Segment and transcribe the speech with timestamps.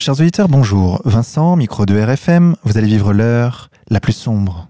[0.00, 1.02] Chers auditeurs, bonjour.
[1.04, 4.68] Vincent, micro de RFM, vous allez vivre l'heure la plus sombre.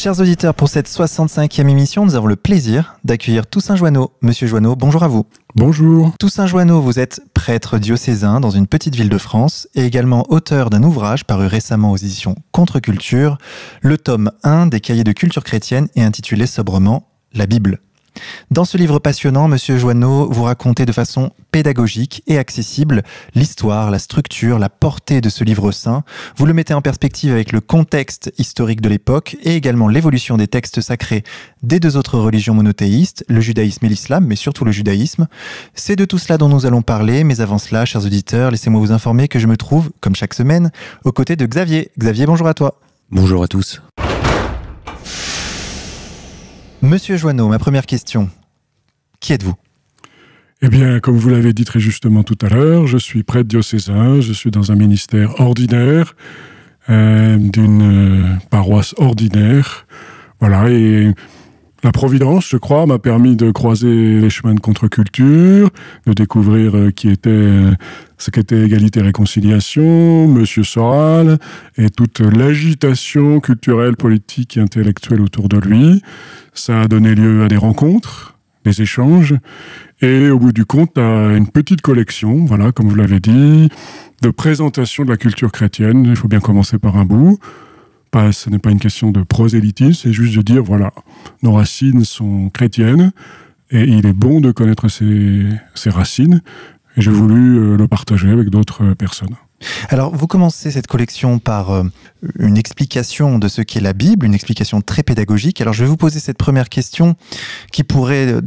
[0.00, 4.12] Chers auditeurs, pour cette 65e émission, nous avons le plaisir d'accueillir Toussaint Joanneau.
[4.22, 5.26] Monsieur Joanneau, bonjour à vous.
[5.56, 6.12] Bonjour.
[6.20, 10.70] Toussaint Joanneau, vous êtes prêtre diocésain dans une petite ville de France et également auteur
[10.70, 13.38] d'un ouvrage paru récemment aux éditions Contre-Culture,
[13.80, 17.80] le tome 1 des cahiers de culture chrétienne et intitulé sobrement La Bible.
[18.50, 23.02] Dans ce livre passionnant, Monsieur Joanneau, vous racontez de façon pédagogique et accessible
[23.34, 26.04] l'histoire, la structure, la portée de ce livre saint.
[26.36, 30.46] Vous le mettez en perspective avec le contexte historique de l'époque et également l'évolution des
[30.46, 31.24] textes sacrés
[31.62, 35.26] des deux autres religions monothéistes, le judaïsme et l'islam, mais surtout le judaïsme.
[35.74, 38.92] C'est de tout cela dont nous allons parler, mais avant cela, chers auditeurs, laissez-moi vous
[38.92, 40.70] informer que je me trouve, comme chaque semaine,
[41.04, 41.90] aux côtés de Xavier.
[41.98, 42.78] Xavier, bonjour à toi.
[43.10, 43.80] Bonjour à tous.
[46.80, 48.30] Monsieur Joanneau, ma première question.
[49.18, 49.54] Qui êtes-vous?
[50.62, 54.20] Eh bien, comme vous l'avez dit très justement tout à l'heure, je suis prêtre diocésain,
[54.20, 56.14] je suis dans un ministère ordinaire,
[56.88, 59.86] euh, d'une euh, paroisse ordinaire.
[60.38, 61.12] Voilà, et
[61.84, 65.70] la Providence, je crois, m'a permis de croiser les chemins de contre-culture,
[66.06, 67.72] de découvrir euh, qui était euh,
[68.18, 71.38] ce qu'était égalité et réconciliation, Monsieur Soral,
[71.76, 76.02] et toute l'agitation culturelle, politique et intellectuelle autour de lui.
[76.52, 78.34] Ça a donné lieu à des rencontres,
[78.64, 79.36] des échanges,
[80.00, 83.68] et au bout du compte, à une petite collection, voilà, comme vous l'avez dit,
[84.22, 86.04] de présentation de la culture chrétienne.
[86.04, 87.38] Il faut bien commencer par un bout.
[88.32, 90.92] Ce n'est pas une question de prosélytisme, c'est juste de dire, voilà,
[91.42, 93.12] nos racines sont chrétiennes,
[93.70, 96.42] et il est bon de connaître ces, ces racines,
[96.96, 99.36] et j'ai voulu euh, le partager avec d'autres personnes.
[99.88, 101.84] Alors, vous commencez cette collection par euh,
[102.38, 105.60] une explication de ce qu'est la Bible, une explication très pédagogique.
[105.60, 107.16] Alors, je vais vous poser cette première question
[107.72, 108.40] qui pourrait, euh,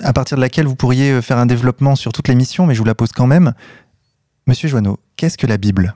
[0.00, 2.86] à partir de laquelle vous pourriez faire un développement sur toute l'émission, mais je vous
[2.86, 3.52] la pose quand même.
[4.46, 5.94] Monsieur Joanneau, qu'est-ce que la Bible?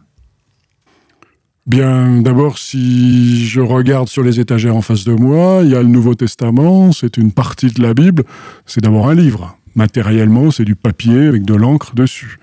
[1.66, 5.82] Bien, d'abord, si je regarde sur les étagères en face de moi, il y a
[5.82, 8.22] le Nouveau Testament, c'est une partie de la Bible,
[8.66, 9.58] c'est d'abord un livre.
[9.74, 12.38] Matériellement, c'est du papier avec de l'encre dessus.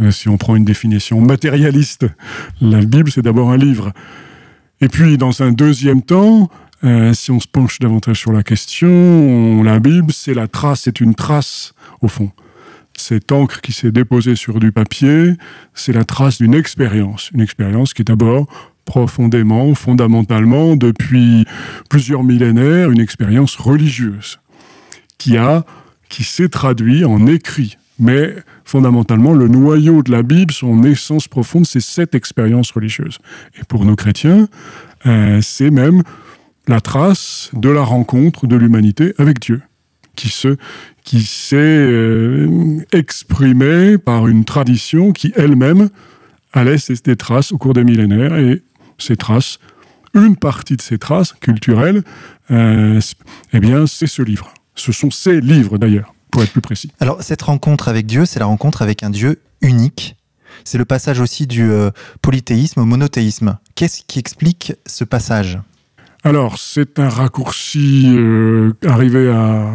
[0.00, 2.06] Euh, si on prend une définition matérialiste,
[2.62, 3.92] la Bible, c'est d'abord un livre.
[4.80, 6.48] Et puis, dans un deuxième temps,
[6.82, 11.00] euh, si on se penche davantage sur la question, la Bible, c'est la trace, c'est
[11.02, 12.30] une trace, au fond.
[12.96, 15.34] Cette encre qui s'est déposée sur du papier,
[15.74, 17.30] c'est la trace d'une expérience.
[17.34, 18.46] Une expérience qui est d'abord
[18.86, 21.44] profondément, fondamentalement, depuis
[21.90, 24.38] plusieurs millénaires, une expérience religieuse,
[25.18, 25.64] qui a,
[26.08, 27.76] qui s'est traduite en écrit.
[27.98, 28.34] Mais
[28.64, 33.18] fondamentalement, le noyau de la Bible, son essence profonde, c'est cette expérience religieuse.
[33.58, 34.48] Et pour nos chrétiens,
[35.06, 36.02] euh, c'est même
[36.68, 39.62] la trace de la rencontre de l'humanité avec Dieu,
[40.16, 40.56] qui se,
[41.04, 45.90] qui s'est euh, exprimée par une tradition qui elle-même
[46.52, 48.62] a laissé des traces au cours des millénaires et
[48.98, 49.58] ces traces,
[50.14, 52.02] une partie de ces traces culturelles,
[52.50, 53.00] euh,
[53.52, 54.52] eh bien, c'est ce livre.
[54.74, 56.90] Ce sont ces livres d'ailleurs, pour être plus précis.
[57.00, 60.16] Alors, cette rencontre avec Dieu, c'est la rencontre avec un Dieu unique.
[60.64, 61.90] C'est le passage aussi du euh,
[62.22, 63.58] polythéisme au monothéisme.
[63.74, 65.58] Qu'est-ce qui explique ce passage?
[66.24, 69.70] Alors, c'est un raccourci euh, arrivé à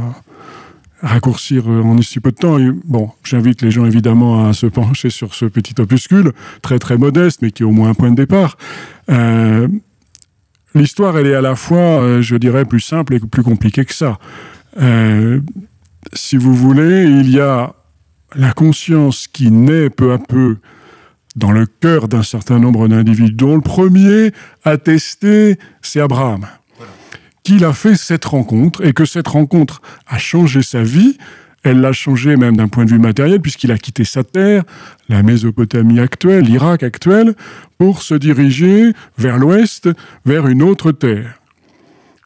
[1.02, 2.60] raccourcir euh, en si peu de temps.
[2.60, 6.32] Et bon, j'invite les gens évidemment à se pencher sur ce petit opuscule,
[6.62, 8.58] très très modeste, mais qui est au moins un point de départ.
[9.10, 9.68] Euh,
[10.74, 13.94] L'histoire, elle est à la fois, euh, je dirais, plus simple et plus compliquée que
[13.94, 14.20] ça.
[14.80, 15.42] Euh,
[16.14, 17.74] si vous voulez, il y a
[18.36, 20.58] la conscience qui naît peu à peu
[21.36, 24.32] dans le cœur d'un certain nombre d'individus, dont le premier
[24.84, 26.46] tester, c'est Abraham
[27.44, 31.18] qu'il a fait cette rencontre et que cette rencontre a changé sa vie.
[31.64, 34.64] Elle l'a changé même d'un point de vue matériel puisqu'il a quitté sa terre,
[35.10, 37.36] la Mésopotamie actuelle, l'Irak actuel,
[37.78, 39.90] pour se diriger vers l'ouest,
[40.26, 41.40] vers une autre terre.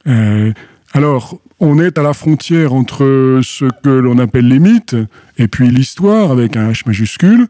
[0.07, 0.53] Euh,
[0.93, 4.95] alors, on est à la frontière entre ce que l'on appelle les mythes
[5.37, 7.47] et puis l'histoire avec un H majuscule.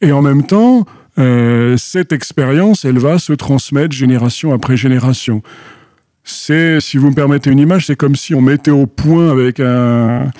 [0.00, 0.86] Et en même temps,
[1.18, 5.42] euh, cette expérience, elle va se transmettre génération après génération
[6.30, 9.60] c'est, si vous me permettez une image, c'est comme si on mettait au point avec
[9.60, 10.30] un,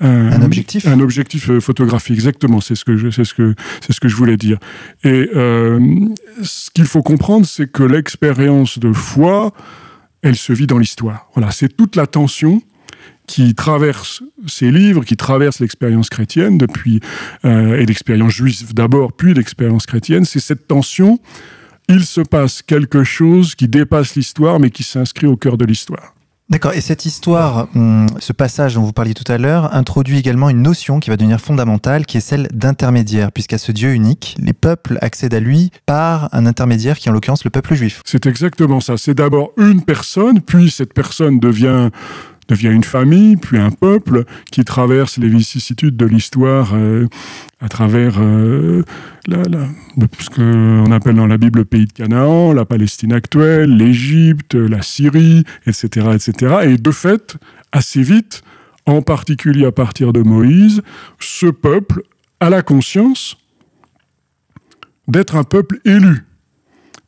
[0.00, 2.14] un, un objectif, un objectif euh, photographique.
[2.14, 4.58] Exactement, c'est ce que je, c'est ce que, c'est ce que je voulais dire.
[5.04, 5.78] Et euh,
[6.42, 9.52] ce qu'il faut comprendre, c'est que l'expérience de foi,
[10.22, 11.28] elle se vit dans l'histoire.
[11.34, 12.62] Voilà, c'est toute la tension
[13.26, 16.98] qui traverse ces livres, qui traverse l'expérience chrétienne depuis
[17.44, 20.24] euh, et l'expérience juive d'abord, puis l'expérience chrétienne.
[20.24, 21.20] C'est cette tension
[21.90, 26.14] il se passe quelque chose qui dépasse l'histoire, mais qui s'inscrit au cœur de l'histoire.
[26.48, 26.72] D'accord.
[26.72, 30.62] Et cette histoire, hum, ce passage dont vous parliez tout à l'heure, introduit également une
[30.62, 34.98] notion qui va devenir fondamentale, qui est celle d'intermédiaire, puisqu'à ce Dieu unique, les peuples
[35.00, 38.02] accèdent à lui par un intermédiaire qui est en l'occurrence le peuple juif.
[38.04, 38.96] C'est exactement ça.
[38.96, 41.90] C'est d'abord une personne, puis cette personne devient
[42.50, 47.06] devient une famille, puis un peuple qui traverse les vicissitudes de l'histoire euh,
[47.60, 48.82] à travers euh,
[49.28, 54.82] ce qu'on appelle dans la Bible le pays de Canaan, la Palestine actuelle, l'Égypte, la
[54.82, 56.56] Syrie, etc., etc.
[56.64, 57.36] Et de fait,
[57.70, 58.42] assez vite,
[58.86, 60.82] en particulier à partir de Moïse,
[61.20, 62.02] ce peuple
[62.40, 63.36] a la conscience
[65.06, 66.24] d'être un peuple élu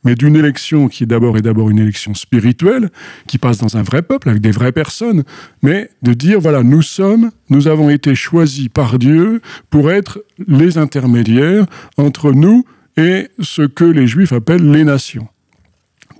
[0.03, 2.89] mais d'une élection qui d'abord est d'abord une élection spirituelle,
[3.27, 5.23] qui passe dans un vrai peuple, avec des vraies personnes,
[5.61, 10.77] mais de dire, voilà, nous sommes, nous avons été choisis par Dieu pour être les
[10.77, 11.65] intermédiaires
[11.97, 12.65] entre nous
[12.97, 15.27] et ce que les Juifs appellent les nations.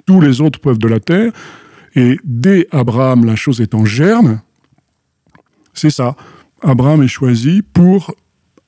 [0.06, 1.32] Tous les autres peuples de la terre,
[1.96, 4.42] et dès Abraham, la chose est en germe,
[5.74, 6.16] c'est ça.
[6.62, 8.16] Abraham est choisi pour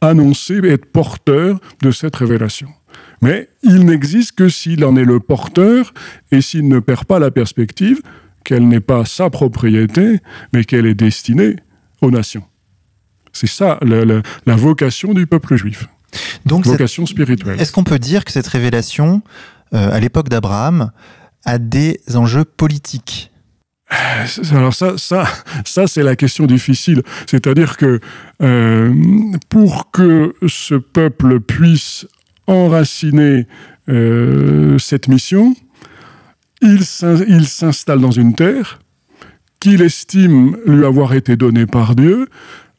[0.02, 2.70] annoncer être porteur de cette révélation.
[3.22, 5.94] Mais il n'existe que s'il en est le porteur
[6.32, 8.02] et s'il ne perd pas la perspective
[8.44, 10.20] qu'elle n'est pas sa propriété,
[10.54, 11.56] mais qu'elle est destinée
[12.02, 12.44] aux nations.
[13.34, 15.88] C'est ça la, vocation du peuple juif.
[16.46, 17.60] Donc vocation spirituelle.
[17.60, 19.22] Est-ce qu'on peut dire que cette révélation,
[19.74, 20.92] euh, à l'époque d'Abraham,
[21.44, 23.32] a des enjeux politiques?
[24.52, 25.28] Alors ça, ça,
[25.66, 27.04] ça c'est la question difficile.
[27.28, 28.00] C'est-à-dire que
[28.42, 28.94] euh,
[29.50, 32.08] pour que ce peuple puisse
[32.48, 33.48] enraciner
[33.90, 35.56] euh, cette mission,
[36.62, 38.80] il s'installe dans une terre
[39.60, 42.28] qu'il estime lui avoir été donnée par Dieu,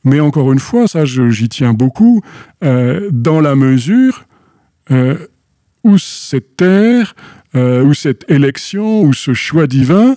[0.05, 2.23] mais encore une fois, ça j'y tiens beaucoup,
[2.65, 4.25] euh, dans la mesure
[4.91, 5.17] euh,
[5.85, 7.15] où cette terre,
[7.55, 10.17] où cette élection, où ce choix divin,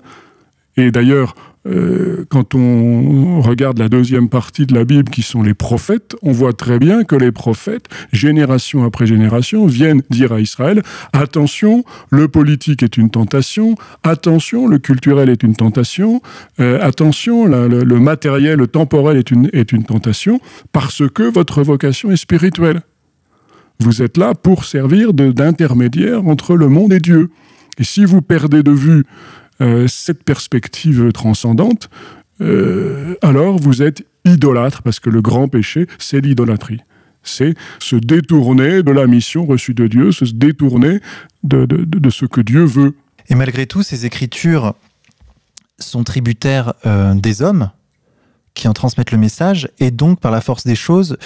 [0.75, 1.35] et d'ailleurs
[1.67, 6.31] euh, quand on regarde la deuxième partie de la Bible, qui sont les prophètes, on
[6.31, 12.27] voit très bien que les prophètes, génération après génération, viennent dire à Israël, attention, le
[12.27, 16.21] politique est une tentation, attention, le culturel est une tentation,
[16.59, 20.39] euh, attention, le, matériel, le temporel est une, est une tentation,
[20.71, 22.81] parce que votre vocation est spirituelle.
[23.81, 27.29] Vous êtes là pour servir d'intermédiaire entre le monde et Dieu.
[27.79, 29.05] Et si vous perdez de vue
[29.61, 31.89] euh, cette perspective transcendante,
[32.41, 36.79] euh, alors vous êtes idolâtre, parce que le grand péché, c'est l'idolâtrie.
[37.23, 41.01] C'est se détourner de la mission reçue de Dieu, se détourner
[41.43, 42.95] de, ce que Dieu veut.
[43.27, 44.73] Et malgré tout, ces écritures
[45.77, 47.71] sont tributaires euh, des hommes
[48.53, 51.17] qui en transmettent le message et donc par la force des choses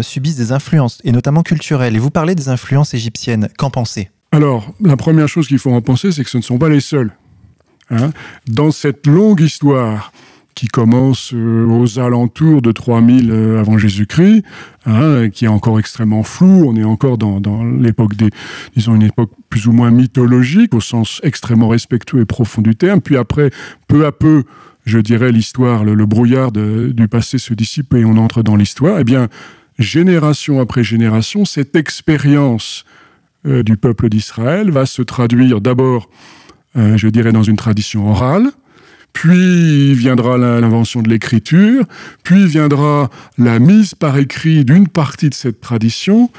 [0.00, 1.94] subissent des influences et notamment culturelles.
[1.94, 3.48] Et vous parlez des influences égyptiennes.
[3.56, 4.10] Qu'en pensez?
[4.32, 6.80] Alors, la première chose qu'il faut en penser, c'est que ce ne sont pas les
[6.80, 7.12] seuls.
[7.90, 8.12] Hein,
[8.46, 10.12] dans cette longue histoire
[10.54, 14.44] qui commence euh, aux alentours de 3000 euh, avant Jésus-Christ,
[14.86, 16.64] hein, qui est encore extrêmement floue.
[16.66, 18.30] On est encore dans, l'époque des,
[18.76, 23.00] disons, une époque plus ou moins mythologique, au sens extrêmement respectueux et profond du terme.
[23.00, 23.50] Puis après,
[23.88, 24.44] peu à peu,
[24.84, 28.98] je dirais, l'histoire, le, brouillard du passé se dissipe et on entre dans l'histoire.
[29.00, 29.28] Eh bien,
[29.78, 32.84] génération après génération, cette expérience
[33.46, 36.08] euh, du peuple d'Israël va se traduire d'abord
[36.76, 38.50] euh, je dirais, dans une tradition orale.
[39.12, 41.84] Puis viendra l'invention de l'écriture,
[42.22, 46.30] puis viendra la mise par écrit d'une partie de cette tradition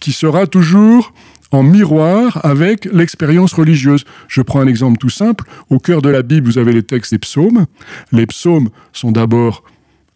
[0.00, 1.12] qui sera toujours
[1.50, 4.04] en miroir avec l'expérience religieuse.
[4.28, 5.44] Je prends un exemple tout simple.
[5.68, 7.66] Au cœur de la Bible, vous avez les textes des psaumes.
[8.10, 9.62] Les psaumes sont d'abord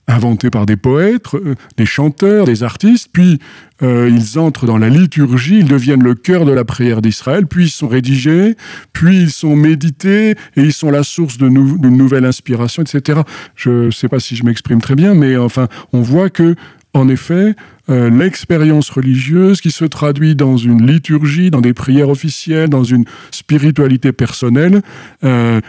[0.08, 3.40] inventés par des poètes, euh, des chanteurs, des artistes, puis
[3.82, 7.64] euh, ils entrent dans la liturgie, ils deviennent le cœur de la prière d'Israël, puis
[7.64, 8.56] ils sont rédigés,
[8.92, 13.20] puis ils sont médités, et ils sont la source d'une nouvelle inspiration, etc.
[13.56, 16.54] Je ne sais pas si je m'exprime très bien, mais enfin, on voit que,
[16.94, 17.54] en effet,
[17.90, 23.04] euh, l'expérience religieuse qui se traduit dans une liturgie, dans des prières officielles, dans une
[23.32, 24.82] spiritualité personnelle,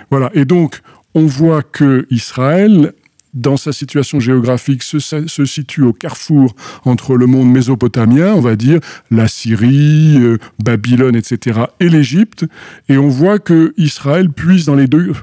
[0.09, 0.29] voilà.
[0.33, 0.81] Et donc,
[1.15, 2.93] on voit que Israël
[3.37, 8.79] dans sa situation géographique, se, situe au carrefour entre le monde mésopotamien, on va dire,
[9.11, 12.45] la Syrie, euh, Babylone, etc., et l'Égypte.
[12.89, 15.13] Et on voit que Israël puise dans les deux,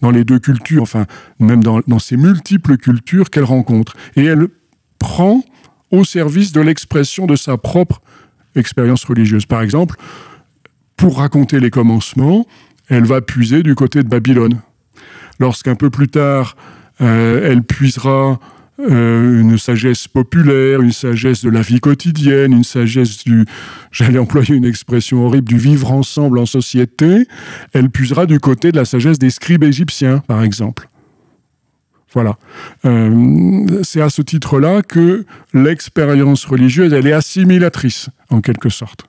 [0.00, 1.06] dans les deux cultures, enfin,
[1.38, 3.96] même dans, dans ces multiples cultures qu'elle rencontre.
[4.16, 4.48] Et elle
[4.98, 5.44] prend
[5.90, 8.02] au service de l'expression de sa propre
[8.56, 9.46] expérience religieuse.
[9.46, 9.96] Par exemple,
[10.96, 12.46] pour raconter les commencements,
[12.88, 14.60] elle va puiser du côté de Babylone.
[15.38, 16.56] Lorsqu'un peu plus tard,
[17.00, 18.38] elle puisera
[18.88, 23.44] euh, une sagesse populaire, une sagesse de la vie quotidienne, une sagesse du,
[23.90, 27.26] j'allais employer une expression horrible, du vivre ensemble en société,
[27.74, 30.88] elle puisera du côté de la sagesse des scribes égyptiens, par exemple.
[32.14, 32.38] Voilà.
[32.86, 39.04] Euh, c'est à ce titre-là que l'expérience religieuse, elle est assimilatrice, en quelque sorte.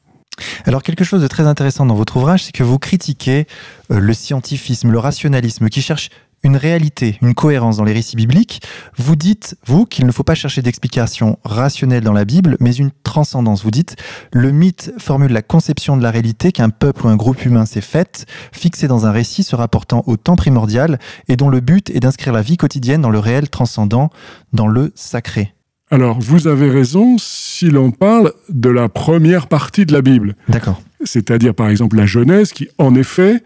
[0.65, 3.48] Alors quelque chose de très intéressant dans votre ouvrage, c'est que vous critiquez
[3.91, 6.10] euh, le scientifisme, le rationalisme, qui cherche
[6.43, 8.62] une réalité, une cohérence dans les récits bibliques.
[8.98, 12.91] Vous dites, vous, qu'il ne faut pas chercher d'explication rationnelle dans la Bible, mais une
[13.03, 13.63] transcendance.
[13.63, 13.95] Vous dites,
[14.33, 17.81] le mythe formule la conception de la réalité qu'un peuple ou un groupe humain s'est
[17.81, 22.00] faite, fixé dans un récit se rapportant au temps primordial et dont le but est
[22.00, 24.10] d'inscrire la vie quotidienne dans le réel transcendant,
[24.53, 25.53] dans le sacré.
[25.91, 30.36] Alors, vous avez raison si l'on parle de la première partie de la Bible.
[30.48, 30.81] D'accord.
[31.03, 33.43] C'est-à-dire, par exemple, la Genèse qui, en effet,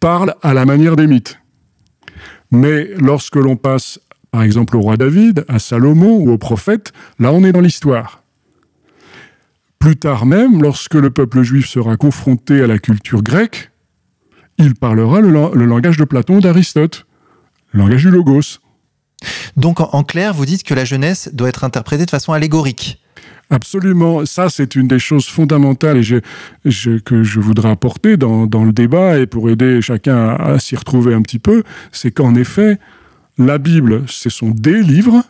[0.00, 1.38] parle à la manière des mythes.
[2.52, 3.98] Mais lorsque l'on passe,
[4.30, 8.22] par exemple, au roi David, à Salomon ou aux prophètes, là, on est dans l'histoire.
[9.78, 13.70] Plus tard même, lorsque le peuple juif sera confronté à la culture grecque,
[14.58, 17.06] il parlera le, le langage de Platon d'Aristote,
[17.72, 18.60] le langage du logos.
[19.56, 23.01] Donc en, clair, vous dites que la jeunesse doit être interprétée de façon allégorique.
[23.50, 24.24] Absolument.
[24.24, 26.22] Ça, c'est une des choses fondamentales et
[27.04, 31.22] que je voudrais apporter dans, le débat et pour aider chacun à, s'y retrouver un
[31.22, 31.62] petit peu,
[31.92, 32.78] c'est qu'en effet,
[33.38, 35.22] la Bible, ce sont des livres,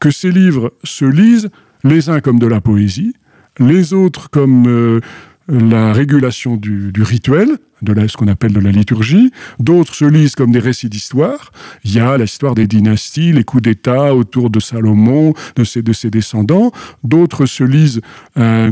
[0.00, 1.50] que ces livres se lisent
[1.84, 3.14] les uns comme de la poésie,
[3.58, 5.00] les autres comme euh,
[5.48, 9.32] la régulation du, rituel, de ce qu'on appelle de la liturgie.
[9.58, 11.52] D'autres se lisent comme des récits d'histoire.
[11.84, 15.92] Il y a l'histoire des dynasties, les coups d'État autour de Salomon, de ses, de
[15.92, 16.72] ses descendants.
[17.02, 18.00] D'autres se lisent
[18.38, 18.70] euh,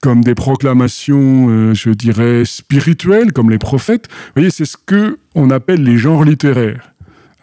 [0.00, 4.08] comme des proclamations, euh, je dirais, spirituelles, comme les prophètes.
[4.08, 6.92] Vous voyez, c'est ce que on appelle les genres littéraires.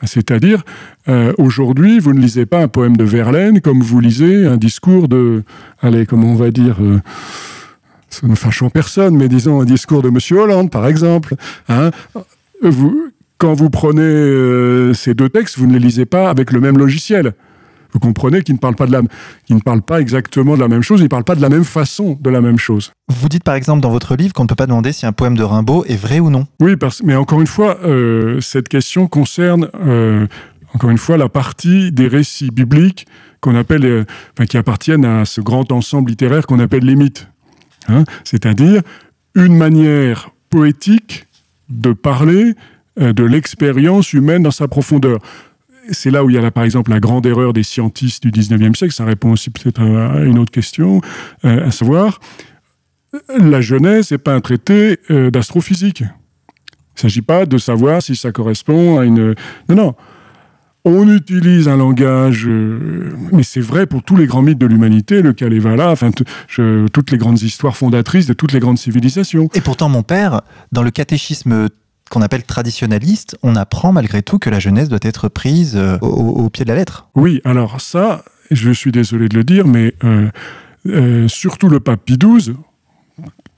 [0.03, 0.63] C'est-à-dire,
[1.09, 5.07] euh, aujourd'hui, vous ne lisez pas un poème de Verlaine comme vous lisez un discours
[5.07, 5.43] de,
[5.81, 6.77] allez, comment on va dire,
[8.11, 10.17] ça ne fâchons personne, mais disons un discours de M.
[10.37, 11.35] Hollande, par exemple.
[11.69, 11.91] Hein,
[12.61, 16.59] vous, quand vous prenez euh, ces deux textes, vous ne les lisez pas avec le
[16.59, 17.33] même logiciel.
[17.93, 20.81] Vous comprenez qu'ils ne parlent pas de la, ne parlent pas exactement de la même
[20.81, 22.91] chose, ils ne parlent pas de la même façon de la même chose.
[23.09, 25.35] Vous dites par exemple dans votre livre qu'on ne peut pas demander si un poème
[25.35, 26.47] de Rimbaud est vrai ou non.
[26.61, 30.27] Oui, parce, mais encore une fois, euh, cette question concerne euh,
[30.73, 33.07] encore une fois la partie des récits bibliques
[33.41, 34.05] qu'on appelle,
[34.47, 37.27] qui appartiennent à ce grand ensemble littéraire qu'on appelle les mythes.
[37.87, 38.81] Hein, c'est-à-dire
[39.35, 41.25] une manière poétique
[41.69, 42.53] de parler
[42.99, 45.19] euh, de l'expérience humaine dans sa profondeur.
[45.89, 48.75] C'est là où il y a par exemple la grande erreur des scientistes du 19e
[48.75, 51.01] siècle, ça répond aussi peut-être à une autre question,
[51.43, 52.19] euh, à savoir,
[53.37, 56.01] la Genèse n'est pas un traité euh, d'astrophysique.
[56.01, 59.35] Il ne s'agit pas de savoir si ça correspond à une...
[59.69, 59.95] Non, non,
[60.83, 65.21] on utilise un langage, euh, mais c'est vrai pour tous les grands mythes de l'humanité,
[65.21, 69.49] le Kalevala, enfin toutes les grandes histoires fondatrices de toutes les grandes civilisations.
[69.53, 71.69] Et pourtant, mon père, dans le catéchisme
[72.09, 76.49] qu'on appelle traditionnaliste, on apprend malgré tout que la jeunesse doit être prise euh, au,
[76.49, 77.07] pied de la lettre.
[77.15, 82.17] Oui, alors ça, je suis désolé de le dire, mais euh, surtout le pape Pie
[82.17, 82.55] XII,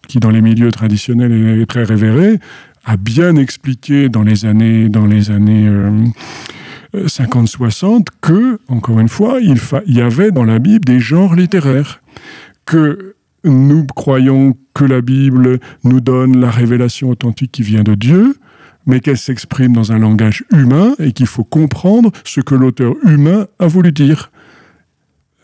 [0.10, 2.40] qui dans les milieux traditionnels est très révéré,
[2.84, 5.70] a bien expliqué dans les années, dans les années
[6.94, 9.58] 50-60 que, encore une fois, il,
[9.88, 12.02] y avait dans la Bible des genres littéraires,
[12.66, 18.38] que nous croyons que la Bible nous donne la révélation authentique qui vient de Dieu,
[18.86, 23.48] mais qu'elle s'exprime dans un langage humain et qu'il faut comprendre ce que l'auteur humain
[23.60, 24.32] a voulu dire.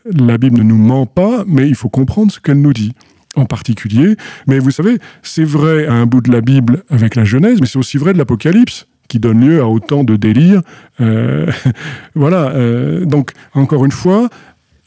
[0.06, 2.94] La Bible ne nous ment pas, mais il faut comprendre ce qu'elle nous dit
[3.36, 4.16] en particulier.
[4.48, 7.68] Mais vous savez, c'est vrai à un bout de la Bible avec la Genèse, mais
[7.68, 10.62] c'est aussi vrai de l'Apocalypse qui donne lieu à autant de délires.
[11.02, 11.52] Euh,
[12.16, 12.52] voilà.
[12.52, 14.30] Euh, donc, encore une fois,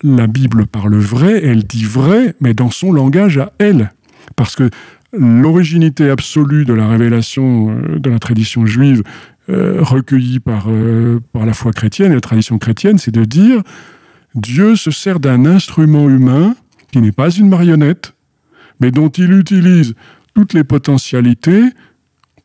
[0.03, 3.93] la Bible parle vrai, elle dit vrai, mais dans son langage à elle.
[4.37, 4.71] Parce que
[5.13, 9.03] l'originité absolue de la révélation euh, de la tradition juive
[9.49, 10.69] recueillie par,
[11.33, 13.61] par la foi chrétienne et la tradition chrétienne, c'est de dire
[14.37, 16.55] Dieu se sert d'un instrument humain
[16.91, 18.15] qui n'est pas une marionnette,
[18.81, 19.95] mais dont il utilise
[20.33, 21.65] toutes les potentialités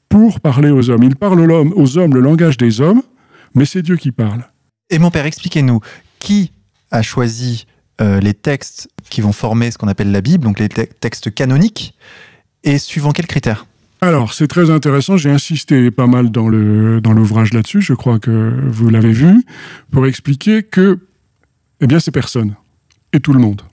[0.10, 1.04] pour parler aux hommes.
[1.04, 3.02] Il parle aux hommes le langage des hommes,
[3.56, 4.46] mais c'est Dieu qui parle.
[4.90, 5.82] Et mon père, expliquez-nous,
[6.20, 6.52] qui
[6.92, 7.66] a choisi
[8.00, 11.96] euh, les textes qui vont former ce qu'on appelle la Bible, donc les textes canoniques,
[12.64, 13.66] et suivant quels critères?
[14.02, 15.18] Alors, c'est très intéressant.
[15.18, 17.82] J'ai insisté pas mal dans le dans l'ouvrage là-dessus.
[17.82, 19.44] Je crois que vous l'avez vu
[19.92, 21.00] pour expliquer que,
[21.82, 22.56] eh bien, c'est personne
[23.14, 23.64] et tout le monde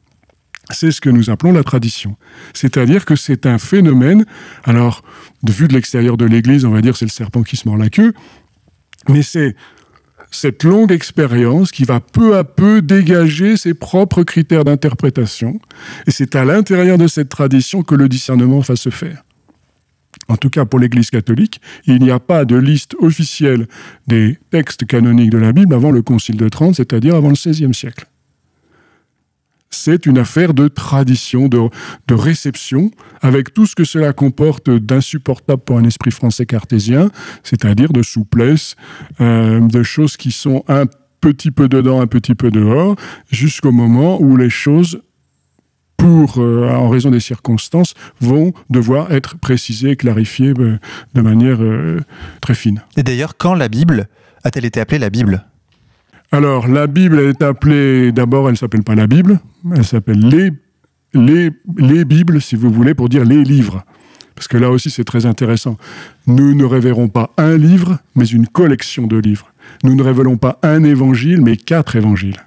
[0.71, 2.17] c'est ce que nous appelons la tradition.
[2.55, 4.25] C'est-à-dire que c'est un phénomène,
[4.65, 5.03] alors,
[5.43, 7.77] de vue de l'extérieur de l'Église, on va dire c'est le serpent qui se mord
[7.77, 8.15] la queue,
[9.09, 9.55] mais c'est
[10.31, 15.61] cette longue expérience qui va peu à peu dégager ses propres critères d'interprétation.
[16.07, 19.23] Et c'est à l'intérieur de cette tradition que le discernement va se faire.
[20.29, 23.69] En tout cas, pour l'Église catholique, il n'y a pas de liste officielle
[24.07, 27.75] des textes canoniques de la Bible avant le Concile de Trente, c'est-à-dire avant le XVIe
[27.75, 28.07] siècle
[29.75, 31.69] c'est une affaire de tradition, de,
[32.15, 32.91] réception,
[33.21, 37.11] avec tout ce que cela comporte d'insupportable pour un esprit français cartésien,
[37.43, 38.77] c'est-à-dire de souplesse,
[39.21, 40.85] euh, de choses qui sont un
[41.21, 42.97] petit peu dedans, un petit peu dehors,
[43.31, 45.01] jusqu'au moment où les choses
[45.97, 50.79] pour, euh, en raison des circonstances, vont devoir être précisées et clarifiées euh,
[51.15, 51.59] de manière
[52.41, 52.83] très fine.
[52.97, 54.09] Et d'ailleurs, quand la Bible
[54.43, 55.45] a-t-elle été appelée la Bible?
[56.33, 59.39] Alors, la Bible est appelée, d'abord, elle ne s'appelle pas la Bible,
[59.75, 60.51] elle s'appelle les,
[61.13, 63.85] les, les Bibles, si vous voulez, pour dire les livres.
[64.35, 65.77] Parce que là aussi, c'est très intéressant.
[66.27, 69.53] Nous ne révérons pas un livre, mais une collection de livres.
[69.85, 72.45] Nous ne révélons pas un évangile, mais quatre évangiles.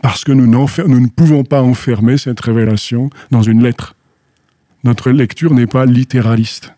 [0.00, 3.94] Parce que nous, nous ne pouvons pas enfermer cette révélation dans une lettre.
[4.84, 6.72] Notre lecture n'est pas littéraliste.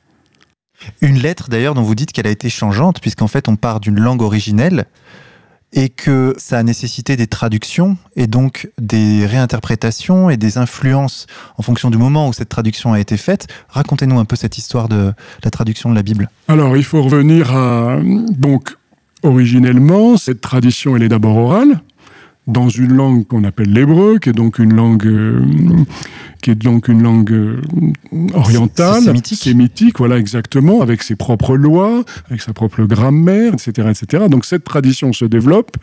[1.01, 3.99] Une lettre d'ailleurs dont vous dites qu'elle a été changeante, puisqu'en fait on part d'une
[3.99, 4.87] langue originelle
[5.73, 11.27] et que ça a nécessité des traductions et donc des réinterprétations et des influences
[11.59, 13.47] en fonction du moment où cette traduction a été faite.
[13.69, 15.13] Racontez-nous un peu cette histoire de
[15.45, 16.29] la traduction de la Bible.
[16.49, 18.01] Alors il faut revenir à...
[18.31, 18.77] Donc
[19.23, 21.81] originellement, cette tradition elle est d'abord orale
[22.51, 25.41] dans une langue qu'on appelle l'hébreu, qui est donc une langue euh,
[26.41, 27.61] qui est donc une langue euh,
[28.35, 29.43] orientale, sémitique.
[29.43, 34.25] sémitique, voilà exactement, avec ses propres lois, avec sa propre grammaire, etc., etc.
[34.29, 35.77] Donc cette tradition se développe.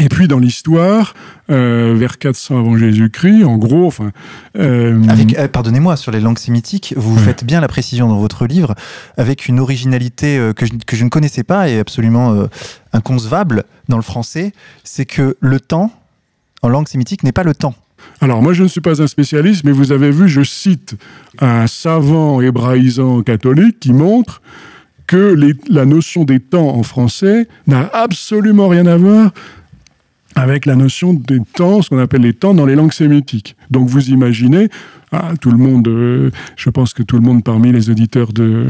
[0.00, 1.14] Et puis dans l'histoire,
[1.50, 4.12] euh, vers 400 avant Jésus-Christ, en gros, enfin.
[4.56, 4.96] Euh,
[5.48, 8.76] pardonnez-moi, sur les langues sémitiques, vous faites bien la précision dans votre livre,
[9.16, 12.46] avec une originalité que je, que, je, ne connaissais pas et absolument
[12.92, 14.52] inconcevable dans le français,
[14.84, 15.92] c'est que le temps,
[16.62, 17.74] en langue sémitique, n'est pas le temps.
[18.20, 20.94] Alors moi je ne suis pas un spécialiste, mais vous avez vu, je cite
[21.40, 24.40] un savant hébraïsant catholique qui montre
[25.06, 25.34] que
[25.70, 29.32] la notion des temps en français n'a absolument rien à voir
[30.38, 33.56] avec la notion des temps, ce qu'on appelle les temps dans les langues sémitiques.
[33.70, 34.68] Donc vous imaginez,
[35.10, 38.66] ah, tout le monde, euh, je pense que tout le monde parmi les auditeurs de,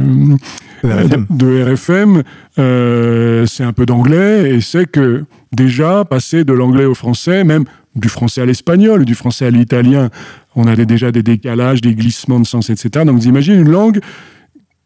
[0.83, 2.23] RFM, de, RFM
[2.59, 7.65] euh, c'est un peu d'anglais et c'est que déjà passer de l'anglais au français, même
[7.95, 10.09] du français à l'espagnol, du français à l'italien,
[10.57, 13.05] on avait déjà des décalages, des glissements de sens, etc.
[13.05, 14.01] Donc vous imaginez une langue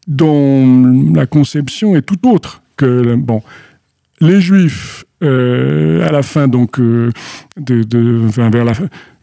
[0.07, 3.15] dont la conception est tout autre que...
[3.15, 3.41] Bon,
[4.19, 7.11] les Juifs, euh, à la fin, donc, euh,
[7.57, 7.85] de,
[8.27, 8.73] vers la,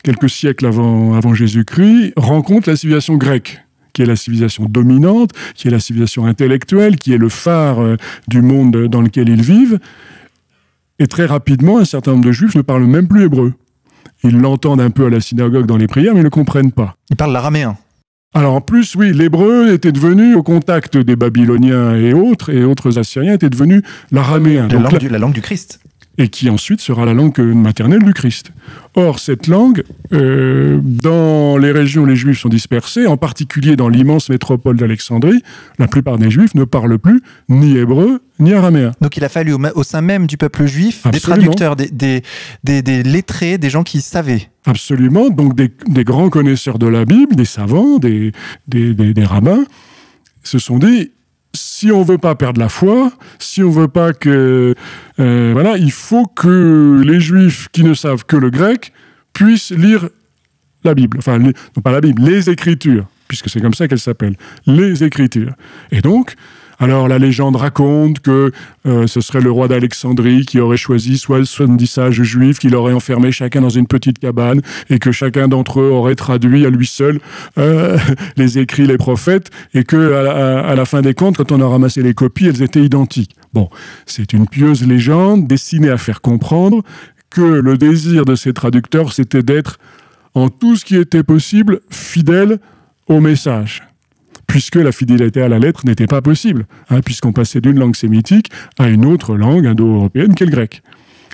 [0.03, 3.61] quelques siècles avant, avant Jésus-Christ, rencontrent la civilisation grecque
[3.93, 7.97] qui est la civilisation dominante, qui est la civilisation intellectuelle, qui est le phare euh,
[8.29, 9.79] du monde dans lequel ils vivent.
[10.99, 13.53] Et très rapidement, un certain nombre de juifs ne parlent même plus hébreu.
[14.23, 16.73] Ils l'entendent un peu à la synagogue dans les prières, mais ils ne le comprennent
[16.73, 16.95] pas.
[17.11, 17.77] Ils parlent l'araméen.
[18.33, 22.99] Alors en plus, oui, l'hébreu était devenu, au contact des Babyloniens et autres, et autres
[22.99, 23.83] Assyriens, était devenu
[24.13, 24.69] l'araméen.
[24.69, 25.81] La, la langue du Christ
[26.21, 28.53] et qui ensuite sera la langue maternelle du Christ.
[28.95, 33.89] Or, cette langue, euh, dans les régions où les Juifs sont dispersés, en particulier dans
[33.89, 35.43] l'immense métropole d'Alexandrie,
[35.79, 38.93] la plupart des Juifs ne parlent plus ni hébreu ni araméen.
[39.01, 42.23] Donc il a fallu au, sein même du peuple juif des traducteurs, des,
[42.65, 44.49] des, lettrés, des gens qui savaient.
[44.67, 48.33] Absolument, donc des, grands connaisseurs de la Bible, des savants, des,
[48.67, 49.65] des rabbins,
[50.43, 51.11] se sont dit
[51.55, 54.75] si on veut pas perdre la foi, si on veut pas que
[55.19, 58.93] euh, voilà, il faut que les Juifs qui ne savent que le grec
[59.33, 60.09] puissent lire
[60.85, 64.37] la Bible, enfin non pas la Bible, les Écritures, puisque c'est comme ça qu'elle s'appelle,
[64.67, 65.55] les Écritures.
[65.91, 66.35] Et donc
[66.81, 68.53] alors la légende raconte que
[68.87, 73.31] euh, ce serait le roi d'Alexandrie qui aurait choisi 70 sages juifs, qui l'aurait enfermé
[73.33, 77.21] chacun dans une petite cabane et que chacun d'entre eux aurait traduit à lui seul
[77.59, 77.99] euh,
[78.39, 82.03] les écrits, les prophètes, et que à la, fin des comptes, quand on a ramassé
[82.03, 83.37] les copies, elles étaient identiques.
[83.53, 83.69] Bon,
[84.07, 86.83] c'est une pieuse légende destinée à faire comprendre
[87.29, 89.79] que le désir de ces traducteurs, c'était d'être
[90.33, 92.59] en tout ce qui était possible fidèle
[93.07, 93.83] au message
[94.51, 98.51] puisque la fidélité à la lettre n'était pas possible, hein, puisqu'on passait d'une langue sémitique
[98.81, 100.83] à une autre langue indo-européenne qu'est le grec,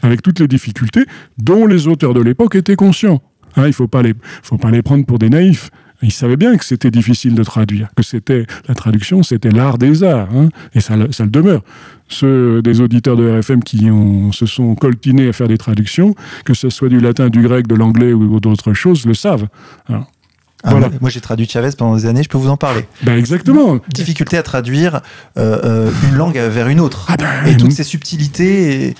[0.03, 1.07] avec toutes les difficultés
[1.39, 3.23] dont les auteurs de l'époque étaient conscients.
[3.57, 5.71] Hein, il ne faut, pas les, prendre pour des naïfs.
[6.03, 10.05] Ils savaient bien que c'était difficile de traduire, que c'était la traduction, c'était l'art des
[10.05, 11.63] arts, hein, et ça, le demeure.
[12.09, 13.89] Ceux des auditeurs de RFM qui
[14.33, 17.75] se sont coltinés à faire des traductions, que ce soit du latin, du grec, de
[17.75, 19.49] l'anglais ou d'autres choses, le savent.
[20.71, 20.91] Voilà.
[21.01, 22.85] Moi, j'ai traduit Chavez pendant des années, je peux vous en parler.
[23.03, 23.79] Ben exactement.
[23.89, 25.01] Difficulté à traduire
[25.39, 27.07] euh, euh, une langue vers une autre.
[27.09, 28.89] Ah ben, et toutes ces subtilités.
[28.89, 28.95] et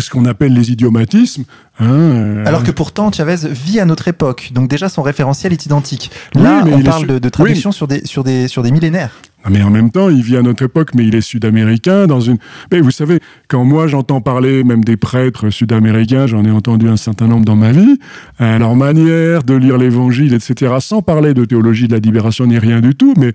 [0.00, 1.44] ce qu'on appelle les idiomatismes.
[1.78, 4.50] hein, euh, Alors que pourtant, Chavez vit à notre époque.
[4.54, 6.10] Donc déjà, son référentiel est identique.
[6.34, 9.10] Là, on parle su- de, de traduction sur, des, sur, des, sur des millénaires.
[9.50, 12.38] Mais en même temps, il vit à notre époque, mais il est sud-américain dans une.
[12.72, 16.96] Mais vous savez, quand moi j'entends parler même des prêtres sud-américains, j'en ai entendu un
[16.96, 17.98] certain nombre dans ma vie,
[18.38, 22.56] à leur manière de lire l'Évangile, etc., sans parler de théologie de la libération ni
[22.58, 23.34] rien du tout, mais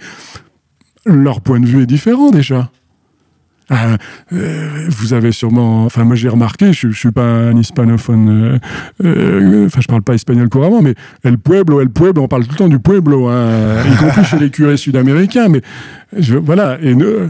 [1.05, 2.71] leur point de vue est différent déjà.
[3.71, 3.97] Ah,
[4.33, 8.59] euh, vous avez sûrement, enfin moi j'ai remarqué, je, je suis pas un hispanophone,
[9.03, 12.45] euh, euh, enfin je parle pas espagnol couramment, mais El Pueblo, El Pueblo, on parle
[12.45, 15.61] tout le temps du Pueblo, hein, y compris chez les curés sud-américains, mais
[16.41, 16.79] voilà.
[16.81, 17.29] Et ne-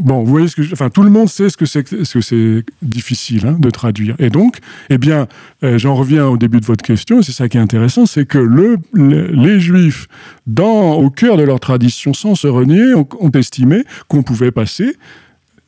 [0.00, 2.20] bon, vous voyez ce que, enfin tout le monde sait ce que c'est, ce que
[2.20, 4.14] c'est difficile hein, de traduire.
[4.20, 5.26] Et donc, eh bien,
[5.62, 8.76] j'en reviens au début de votre question, c'est ça qui est intéressant, c'est que le,
[8.92, 10.06] le- les Juifs,
[10.46, 14.96] dans, au cœur de leur tradition, sans se renier, ont estimé qu'on pouvait passer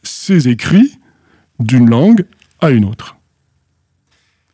[0.04, 0.98] ces écrits
[1.60, 2.24] d'une langue
[2.60, 3.16] à une autre.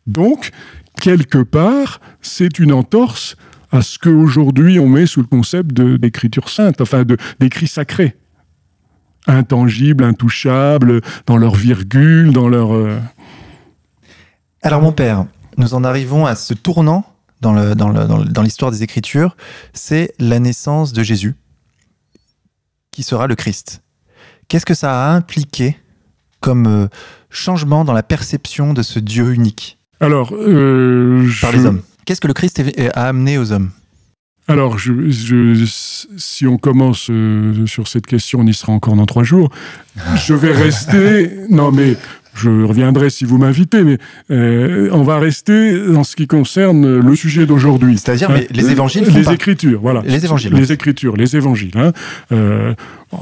[0.07, 0.51] Donc,
[0.99, 3.35] quelque part, c'est une entorse
[3.71, 7.05] à ce qu'aujourd'hui on met sous le concept d'écriture sainte, enfin
[7.39, 8.17] d'écrit sacré.
[9.27, 12.73] Intangible, intouchable, dans leur virgule, dans leur...
[12.73, 12.99] euh,
[14.61, 15.25] Alors mon père,
[15.57, 17.05] nous en arrivons à ce tournant
[17.39, 19.37] dans dans le- dans le- dans l'histoire des Écritures,
[19.73, 21.35] c'est la naissance de Jésus,
[22.91, 23.81] qui sera le Christ.
[24.51, 25.77] Qu'est-ce que ça a impliqué
[26.41, 26.87] comme euh,
[27.29, 32.19] changement dans la perception de ce Dieu unique Alors, euh, par je- les hommes Qu'est-ce
[32.19, 32.61] que le Christ
[32.93, 33.71] a amené aux hommes
[34.49, 35.65] Alors, je, je-
[36.17, 39.49] si on commence euh, sur cette question, on y sera encore dans trois jours.
[40.17, 41.31] Je vais rester.
[41.49, 41.95] Non, mais
[42.35, 43.97] je reviendrai si vous m'invitez, mais
[44.31, 47.97] euh, on va rester dans ce qui concerne le sujet d'aujourd'hui.
[47.97, 50.01] C'est-à-dire, mais les Euh, évangiles Les pas- écritures, voilà.
[50.05, 51.71] Les évangiles, Les écritures, les évangiles.
[51.75, 51.91] Hein.
[52.31, 52.73] Euh,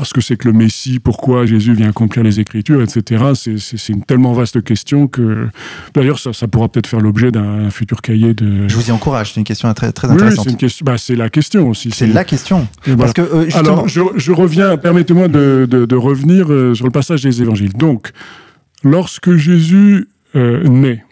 [0.04, 3.24] ce que c'est que le Messie, pourquoi Jésus vient accomplir les écritures, etc.
[3.34, 5.48] C'est- une tellement vaste question que.
[5.95, 8.67] D'ailleurs, ça, ça pourra peut-être faire l'objet d'un futur cahier de.
[8.67, 10.50] Je vous y encourage, c'est une question très, très Oui, oui, intéressante.
[10.52, 10.84] c'est question.
[10.86, 11.89] Bah, c'est la question aussi.
[11.91, 12.67] c'est la question.
[12.86, 12.98] Voilà.
[12.98, 16.86] Parce que, euh, justement, Alors, je, je reviens, permettez-moi de, de- de revenir euh, sur
[16.86, 17.74] le passage des évangiles.
[17.74, 18.12] Donc,
[18.83, 21.03] lorsque Jésus euh, naît,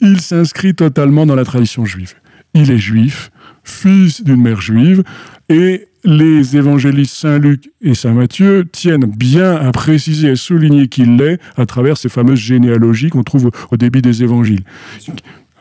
[0.00, 2.14] il s'inscrit totalement dans la tradition juive.
[2.54, 3.30] Il est juif,
[3.64, 5.02] fils d'une mère juive,
[5.48, 11.16] et les évangélistes Saint Luc et Saint Matthieu tiennent bien à préciser et souligner qu'il
[11.16, 14.62] l'est à travers ces fameuses généalogies qu'on trouve au début des évangiles.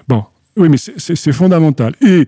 [0.07, 0.23] Bon,
[0.55, 1.93] oui, mais c'est fondamental.
[2.05, 2.25] Et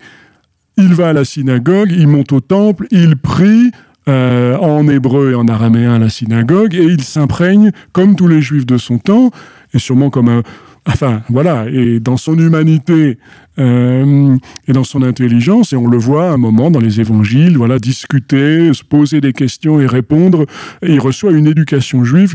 [0.76, 3.70] il va à la synagogue, il monte au temple, il prie
[4.10, 8.42] euh, en hébreu et en araméen à la synagogue, et il s'imprègne, comme tous les
[8.42, 9.30] juifs de son temps,
[9.72, 10.42] et sûrement comme un...
[10.86, 13.18] Enfin, voilà, et dans son humanité
[13.58, 17.56] euh, et dans son intelligence, et on le voit à un moment dans les évangiles,
[17.56, 20.44] voilà, discuter, se poser des questions et répondre,
[20.82, 22.34] et il reçoit une éducation juive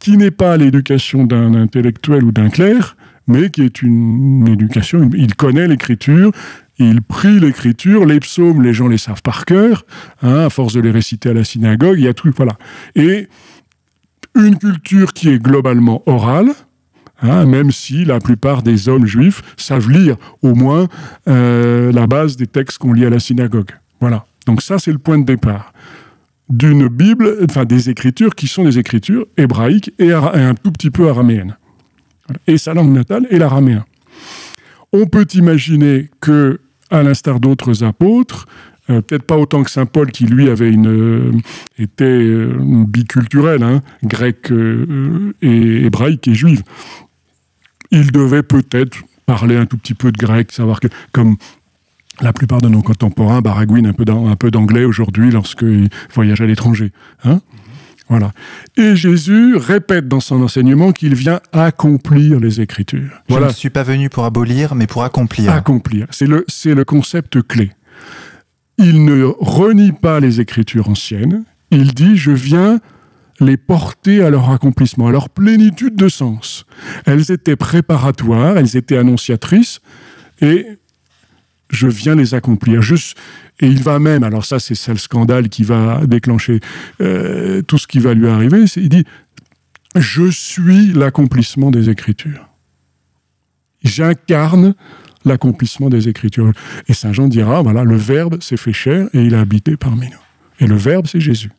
[0.00, 2.96] qui n'est pas l'éducation d'un intellectuel ou d'un clerc,
[3.26, 6.32] mais qui est une éducation, il connaît l'écriture,
[6.78, 9.84] il prie l'écriture, les psaumes, les gens les savent par cœur,
[10.22, 12.56] hein, à force de les réciter à la synagogue, il y a tout, voilà.
[12.94, 13.28] Et
[14.34, 16.50] une culture qui est globalement orale,
[17.20, 20.88] hein, même si la plupart des hommes juifs savent lire au moins
[21.28, 23.70] euh, la base des textes qu'on lit à la synagogue.
[24.00, 24.24] Voilà.
[24.46, 25.72] Donc ça, c'est le point de départ
[26.48, 30.90] d'une Bible, enfin des écritures qui sont des écritures hébraïques et, et un tout petit
[30.90, 31.56] peu araméennes.
[32.46, 33.84] Et sa langue natale est l'araméen.
[34.92, 38.46] On peut imaginer que, à l'instar d'autres apôtres,
[38.90, 41.32] euh, peut-être pas autant que saint Paul qui lui avait une euh,
[41.78, 44.52] était euh, biculturel, hein, grec
[45.42, 46.62] et hébraïque et juive.
[47.90, 51.36] Il devait peut-être parler un tout petit peu de grec, savoir que comme
[52.20, 56.40] la plupart de nos contemporains baragouinent un peu d'an- un peu d'anglais aujourd'hui lorsqu'ils voyagent
[56.40, 56.92] à l'étranger.
[57.24, 57.40] Hein
[58.08, 58.32] voilà.
[58.76, 63.22] Et Jésus répète dans son enseignement qu'il vient accomplir les Écritures.
[63.28, 65.52] je ne suis pas venu pour abolir, mais pour accomplir.
[65.52, 66.06] accomplir.
[66.10, 67.72] C'est le, c'est le concept clé.
[68.78, 71.44] Il ne renie pas les Écritures anciennes.
[71.70, 72.80] Il dit je viens
[73.40, 76.64] les porter à leur accomplissement, à leur plénitude de sens.
[77.06, 79.80] Elles étaient préparatoires, elles étaient annonciatrices,
[80.40, 80.66] et
[81.70, 82.82] je viens les accomplir.
[82.82, 82.94] Je
[83.60, 86.60] et il va même, alors ça c'est le scandale qui va déclencher
[87.00, 89.04] euh, tout ce qui va lui arriver, il dit,
[89.94, 92.48] je suis l'accomplissement des Écritures.
[93.84, 94.74] J'incarne
[95.24, 96.52] l'accomplissement des Écritures.
[96.88, 100.08] Et Saint Jean dira, voilà, le Verbe s'est fait chair et il a habité parmi
[100.08, 100.18] nous.
[100.60, 101.50] Et le Verbe, c'est Jésus.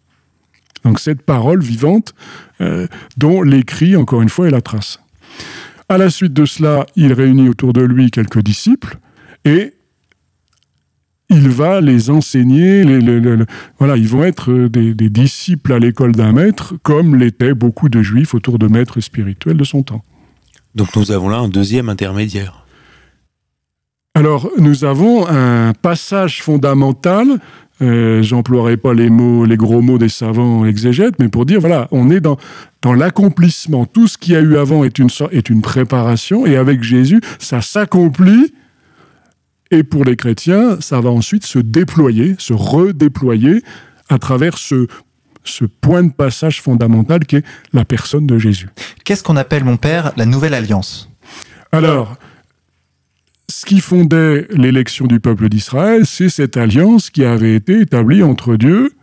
[0.83, 2.13] Donc cette parole vivante
[2.61, 4.99] euh, dont l'écrit, encore une fois, est la trace.
[5.89, 8.97] À la suite de cela, il réunit autour de lui quelques disciples
[9.45, 9.73] et
[11.33, 12.83] il va les enseigner.
[13.79, 18.01] voilà, ils vont être des, des disciples à l'école d'un maître, comme l'étaient beaucoup de
[18.01, 20.03] juifs autour de maîtres spirituels de son temps.
[20.75, 22.65] Donc nous avons là un deuxième intermédiaire.
[24.15, 27.39] Alors nous avons un passage fondamental
[27.81, 31.87] euh, j'emploierai pas les mots, les gros mots des savants exégètes, mais pour dire voilà,
[31.91, 32.37] on est dans
[32.81, 33.85] dans l'accomplissement.
[33.85, 37.21] Tout ce qu'il y a eu avant est une est une préparation, et avec Jésus,
[37.39, 38.53] ça s'accomplit.
[39.73, 43.63] Et pour les chrétiens, ça va ensuite se déployer, se redéployer
[44.07, 44.85] à travers ce
[45.43, 48.69] ce point de passage fondamental qui est la personne de Jésus.
[49.03, 51.09] Qu'est-ce qu'on appelle, mon père, la nouvelle alliance?
[51.71, 52.15] Alors,
[53.49, 58.55] ce qui fondait l'élection du peuple d'Israël, c'est cette alliance qui avait été établie entre
[58.55, 58.93] Dieu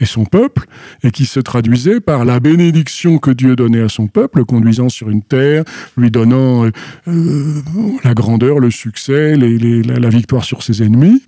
[0.00, 0.66] et son peuple,
[1.02, 4.88] et qui se traduisait par la bénédiction que Dieu donnait à son peuple, le conduisant
[4.88, 5.64] sur une terre,
[5.96, 6.70] lui donnant euh,
[7.08, 7.62] euh,
[8.02, 11.22] la grandeur, le succès, la, victoire sur ses ennemis.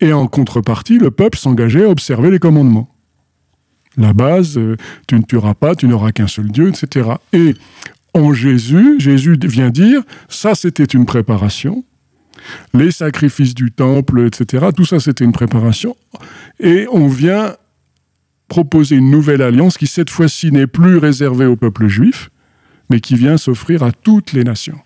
[0.00, 2.90] Et en contrepartie, le peuple s'engageait à observer les commandements.
[3.96, 4.76] La base, euh,
[5.06, 7.10] tu ne tueras pas, tu n'auras qu'un seul Dieu, etc.
[7.32, 7.54] Et
[8.12, 11.84] en Jésus, Jésus vient dire, ça c'était une préparation,
[12.72, 14.66] les sacrifices du temple, etc.
[14.76, 15.96] Tout ça, c'était une préparation.
[16.60, 17.54] Et on vient
[18.48, 22.30] proposer une nouvelle alliance qui, cette fois-ci, n'est plus réservée au peuple juif,
[22.90, 24.78] mais qui vient s'offrir à toutes les nations.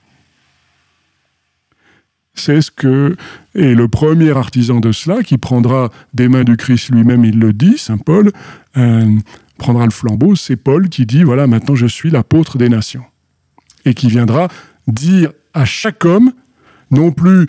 [2.35, 3.16] C'est ce que
[3.55, 7.53] est le premier artisan de cela, qui prendra des mains du Christ lui-même, il le
[7.53, 8.31] dit, Saint Paul,
[8.77, 9.18] euh,
[9.59, 13.05] prendra le flambeau, c'est Paul qui dit, voilà, maintenant je suis l'apôtre des nations.
[13.85, 14.49] Et qui viendra
[14.87, 16.33] dire à chaque homme
[16.90, 17.47] non plus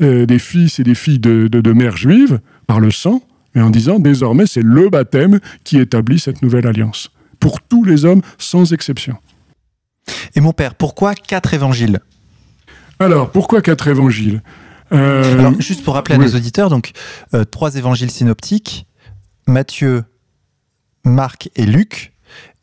[0.00, 3.22] euh, des fils et des filles de, de, mères juives par le sang,
[3.56, 8.04] mais en disant désormais c'est le baptême qui établit cette nouvelle alliance, pour tous les
[8.04, 9.16] hommes sans exception.
[10.36, 11.98] Et mon père, pourquoi quatre évangiles?
[13.00, 14.42] Alors, pourquoi quatre évangiles?
[14.92, 16.92] Euh, Alors, juste pour rappeler à nos auditeurs, donc
[17.34, 18.86] euh, trois évangiles synoptiques,
[19.48, 20.04] Matthieu,
[21.04, 22.12] Marc et Luc,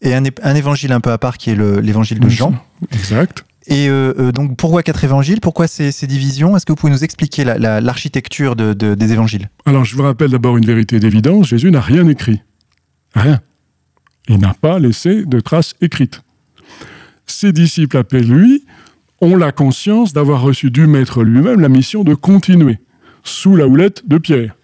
[0.01, 2.53] et un, un évangile un peu à part qui est l'évangile de Jean.
[2.91, 3.43] Exact.
[3.67, 5.39] Et euh, euh, donc, pourquoi quatre évangiles?
[5.39, 6.55] Pourquoi ces, divisions?
[6.55, 9.49] Est-ce que vous pouvez nous expliquer l'architecture des évangiles?
[9.65, 12.41] Alors, je vous rappelle d'abord une vérité d'évidence Jésus n'a rien écrit.
[13.15, 13.39] Rien.
[14.27, 16.21] Il n'a pas laissé de traces écrites.
[17.25, 18.63] Ses disciples, après lui,
[19.21, 22.79] ont la conscience d'avoir reçu du Maître lui-même la mission de continuer,
[23.23, 24.55] sous la houlette de Pierre.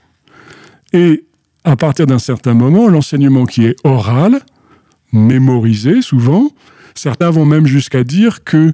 [0.92, 1.26] Et
[1.64, 4.40] à partir d'un certain moment, l'enseignement qui est oral,
[5.14, 6.50] mémorisé souvent,
[7.00, 8.74] Certains vont même jusqu'à dire que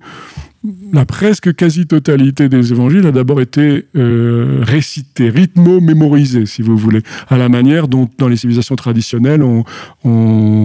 [0.92, 7.38] la presque quasi-totalité des évangiles a d'abord été euh, récitée, rythmo-mémorisée, si vous voulez, à
[7.38, 9.64] la manière dont dans les civilisations traditionnelles on,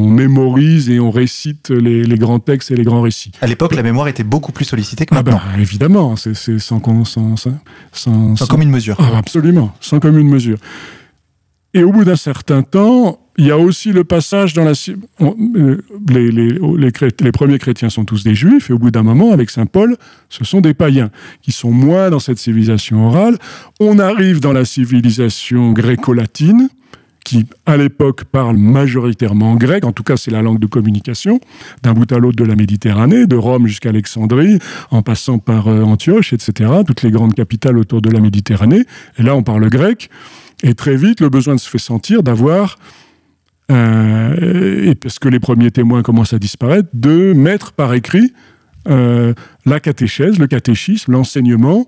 [0.09, 3.33] mémorise et on récite les, grands textes et les grands récits.
[3.43, 5.41] À l'époque, la mémoire était beaucoup plus sollicitée que maintenant.
[5.45, 7.37] Ah évidemment, c'est sans, sans, sans,
[7.93, 8.97] sans, commune mesure.
[8.99, 10.57] Ah, absolument, sans commune mesure.
[11.73, 14.73] Et au bout d'un certain temps, il y a aussi le passage dans la...
[15.21, 16.59] Euh, les, les,
[17.21, 19.97] les, premiers chrétiens sont tous des juifs, et au bout d'un moment, avec Saint Paul,
[20.29, 21.11] ce sont des païens,
[21.43, 23.39] qui sont moins dans cette civilisation orale.
[23.79, 26.69] On arrive dans la civilisation gréco-latine,
[27.25, 31.41] qui à l'époque parle majoritairement grec, en tout cas c'est la langue de communication,
[31.83, 34.59] d'un bout à l'autre de la Méditerranée, de Rome jusqu'à Alexandrie,
[34.91, 38.85] en passant par euh, Antioche, etc., toutes les grandes capitales autour de la Méditerranée.
[39.19, 40.11] Et là on parle grec,
[40.63, 42.77] et très vite le besoin se fait sentir d'avoir
[43.71, 48.35] euh, et parce que les premiers témoins commencent à disparaître, de mettre par écrit
[48.89, 51.87] euh, la catéchèse, le catéchisme, l'enseignement,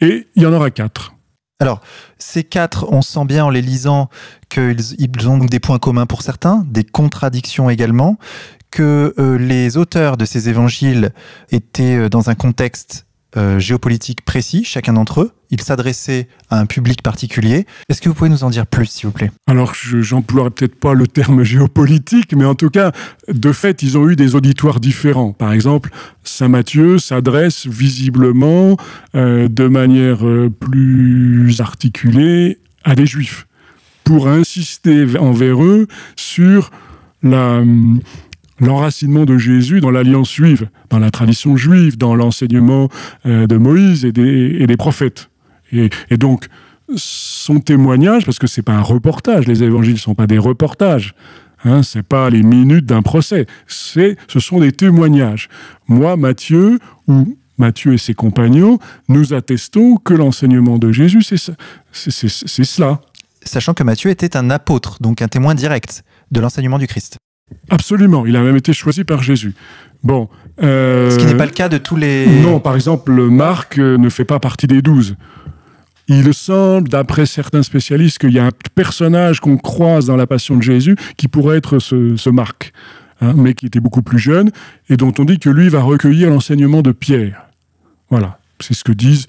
[0.00, 1.14] et il y en aura quatre.
[1.58, 1.82] Alors,
[2.18, 4.08] ces quatre, on sent bien en les lisant
[4.48, 8.18] qu'ils ont des points communs pour certains, des contradictions également,
[8.70, 11.10] que euh, les auteurs de ces évangiles
[11.50, 13.04] étaient dans un contexte
[13.36, 15.32] euh, géopolitique précis, chacun d'entre eux.
[15.50, 17.66] Ils s'adressaient à un public particulier.
[17.88, 19.30] Est-ce que vous pouvez nous en dire plus, s'il vous plaît?
[19.46, 22.92] Alors, j'emploierai peut-être pas le terme géopolitique, mais en tout cas,
[23.28, 25.32] de fait, ils ont eu des auditoires différents.
[25.32, 25.90] Par exemple,
[26.24, 28.76] Saint Matthieu s'adresse visiblement
[29.14, 33.46] euh, de manière euh, plus articulée à des juifs,
[34.02, 36.70] pour insister envers eux sur
[37.22, 37.62] la
[38.60, 42.88] l'enracinement de Jésus dans l'alliance juive, dans la tradition juive, dans l'enseignement
[43.26, 45.30] euh, de Moïse et des, prophètes.
[45.72, 46.46] Et, donc,
[46.96, 51.14] son témoignage, parce que c'est pas un reportage, les évangiles sont pas des reportages,
[51.64, 55.48] hein, c'est pas les minutes d'un procès, ce sont des témoignages.
[55.88, 61.36] Moi, Matthieu, ou Matthieu et ses compagnons, nous attestons que l'enseignement de Jésus, c'est
[62.64, 63.00] cela.
[63.42, 67.16] Sachant que Matthieu était un apôtre, donc un témoin direct de l'enseignement du Christ.
[67.68, 69.54] Absolument, il a même été choisi par Jésus.
[70.02, 70.28] Bon.
[70.62, 72.26] Euh, Ce qui n'est pas le cas de tous les.
[72.26, 75.16] Non, par exemple, Marc euh, ne fait pas partie des douze.
[76.08, 80.56] il semble, d'après certains spécialistes, qu'il y a un personnage qu'on croise dans la Passion
[80.56, 82.72] de Jésus qui pourrait être ce, Marc,
[83.20, 84.50] hein, mais qui était beaucoup plus jeune,
[84.88, 87.46] et dont on dit que lui va recueillir l'enseignement de Pierre.
[88.10, 89.26] Voilà, c'est ce que disent,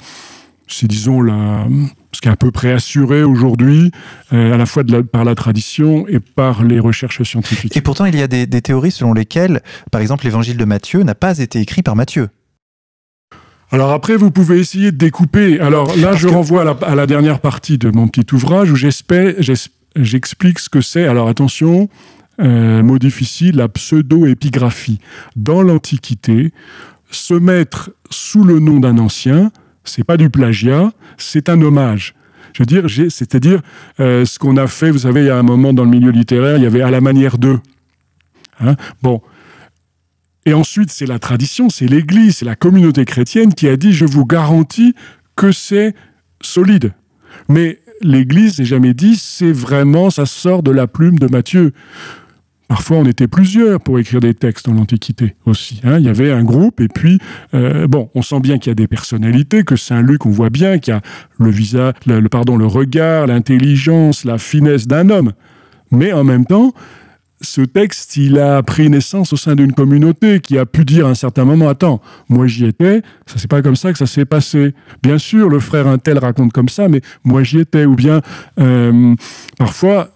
[0.68, 1.68] c'est disons la,
[2.12, 3.92] ce qui est à peu près assuré aujourd'hui,
[4.34, 7.76] euh, à la fois par la tradition et par les recherches scientifiques.
[7.78, 11.04] Et pourtant, il y a des, des théories selon lesquelles, par exemple, l'évangile de Matthieu
[11.04, 12.30] n'a pas été écrit par Matthieu.
[13.74, 15.62] Alors après, vous pouvez essayer de découper.
[15.62, 20.70] Alors là, je renvoie à la, dernière partie de mon petit ouvrage où j'explique ce
[20.70, 21.08] que c'est.
[21.08, 21.88] Alors attention,
[22.42, 25.00] euh, mot difficile, la pseudo-épigraphie.
[25.38, 26.52] Dans l'Antiquité,
[27.12, 29.52] se mettre sous le nom d'un ancien,
[29.84, 32.14] c'est pas du plagiat, c'est un hommage.
[32.54, 33.62] Je veux dire, c'est-à-dire
[34.00, 36.12] euh, ce qu'on a fait, vous savez, il y a un moment dans le milieu
[36.12, 37.60] littéraire, il y avait à la manière d'eux.
[38.60, 39.22] Hein bon,
[40.46, 44.06] et ensuite, c'est la tradition, c'est l'Église, c'est la communauté chrétienne qui a dit, je
[44.06, 44.96] vous garantis
[45.36, 45.94] que c'est
[46.42, 46.94] solide.
[47.48, 51.74] Mais l'Église n'a jamais dit, c'est vraiment, ça sort de la plume de Matthieu.
[52.72, 55.82] Parfois, on était plusieurs pour écrire des textes dans l'Antiquité aussi.
[55.84, 55.98] Hein.
[56.00, 57.20] Il y avait un groupe, et puis,
[57.54, 60.50] euh, bon, on sent bien qu'il y a des personnalités, que Saint Luc, on voit
[60.50, 61.02] bien qu'il y a
[61.38, 65.34] le visage, le, pardon, le regard, l'intelligence, la finesse d'un homme.
[65.92, 66.72] Mais en même temps,
[67.42, 71.10] ce texte, il a pris naissance au sein d'une communauté qui a pu dire à
[71.10, 74.24] un certain moment, attends, moi j'y étais, ça c'est pas comme ça que ça s'est
[74.24, 74.74] passé.
[75.04, 77.84] Bien sûr, le frère un tel raconte comme ça, mais moi j'y étais.
[77.84, 78.22] Ou bien,
[78.62, 79.14] euh,
[79.58, 80.12] parfois,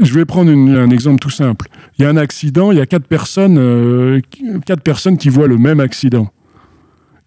[0.00, 1.68] je vais prendre un exemple tout simple.
[1.98, 4.20] Il y a un accident, il y a quatre personnes, euh,
[4.64, 6.30] quatre personnes qui voient le même accident.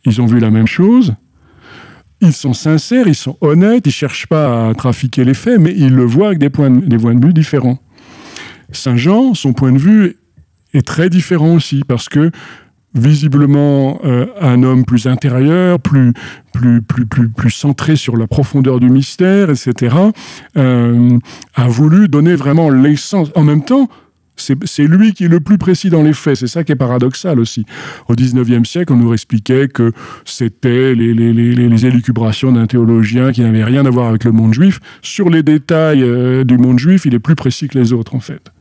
[0.06, 1.14] Ils ont vu la même chose.
[2.22, 5.94] Ils sont sincères, ils sont honnêtes, ils cherchent pas à trafiquer les faits, mais ils
[5.94, 7.80] le voient avec des points des points de vue différents.
[8.72, 10.18] Saint Jean, son point de vue
[10.74, 12.32] est très différent aussi, parce que
[12.96, 16.14] visiblement euh, un homme plus intérieur, plus,
[16.54, 19.96] plus, plus, plus, plus centré sur la profondeur du mystère, etc.,
[20.58, 21.18] euh,
[21.54, 23.30] a voulu donner vraiment l'essence.
[23.36, 23.90] En même temps,
[24.38, 26.36] c'est lui qui est le plus précis dans les faits.
[26.36, 27.66] C'est ça qui est paradoxal aussi.
[28.10, 29.94] Au XIXe siècle, on nous expliquait que
[30.26, 34.34] c'était les, les, les, les, élucubrations d'un théologien qui n'avait rien à voir avec le
[34.34, 34.80] monde juif.
[35.02, 38.20] Sur les détails euh, du monde juif, il est plus précis que les autres, en
[38.20, 38.52] fait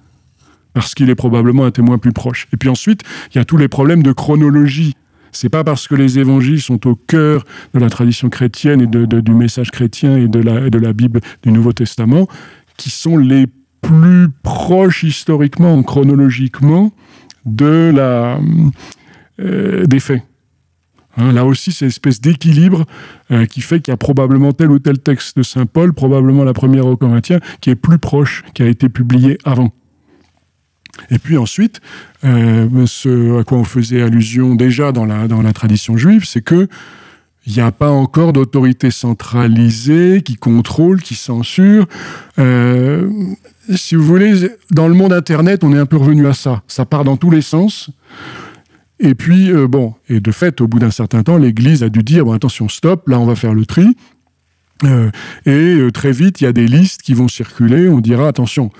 [0.75, 2.49] parce qu'il est probablement un témoin plus proche.
[2.53, 4.95] Et puis ensuite, il y a tous les problèmes de chronologie.
[5.33, 9.33] C'est pas parce que les évangiles sont au cœur de la tradition chrétienne et du
[9.33, 12.29] message chrétien et de, la, Bible du Nouveau Testament
[12.77, 13.47] qui sont les
[13.81, 16.93] plus proches historiquement, chronologiquement,
[17.47, 18.41] de la,
[19.41, 20.23] euh, des faits.
[21.17, 22.85] Hein, là aussi, c'est une espèce d'équilibre
[23.31, 26.43] euh, qui fait qu'il y a probablement tel ou tel texte de Saint Paul, probablement
[26.43, 29.73] la première au Corinthiens, qui est plus proche, qui a été publié avant.
[31.11, 31.81] Et puis ensuite,
[32.25, 36.43] euh, ce à quoi on faisait allusion déjà dans la, dans la tradition juive, c'est
[36.43, 36.69] que
[37.47, 41.87] il n'y a pas encore d'autorité centralisée qui contrôle, qui censure.
[42.39, 43.11] Euh,
[43.75, 46.63] si vous voulez, dans le monde Internet, on est un peu revenu à ça.
[46.69, 47.91] Ça part dans tous les sens.
[48.99, 52.03] Et puis, euh, bon, et de fait, au bout d'un certain temps, l'Église a dû
[52.03, 53.95] dire, bon, attention, stop, là, on va faire le tri.
[55.47, 57.89] Et très vite, il y a des listes qui vont circuler.
[57.89, 58.71] On dira, attention,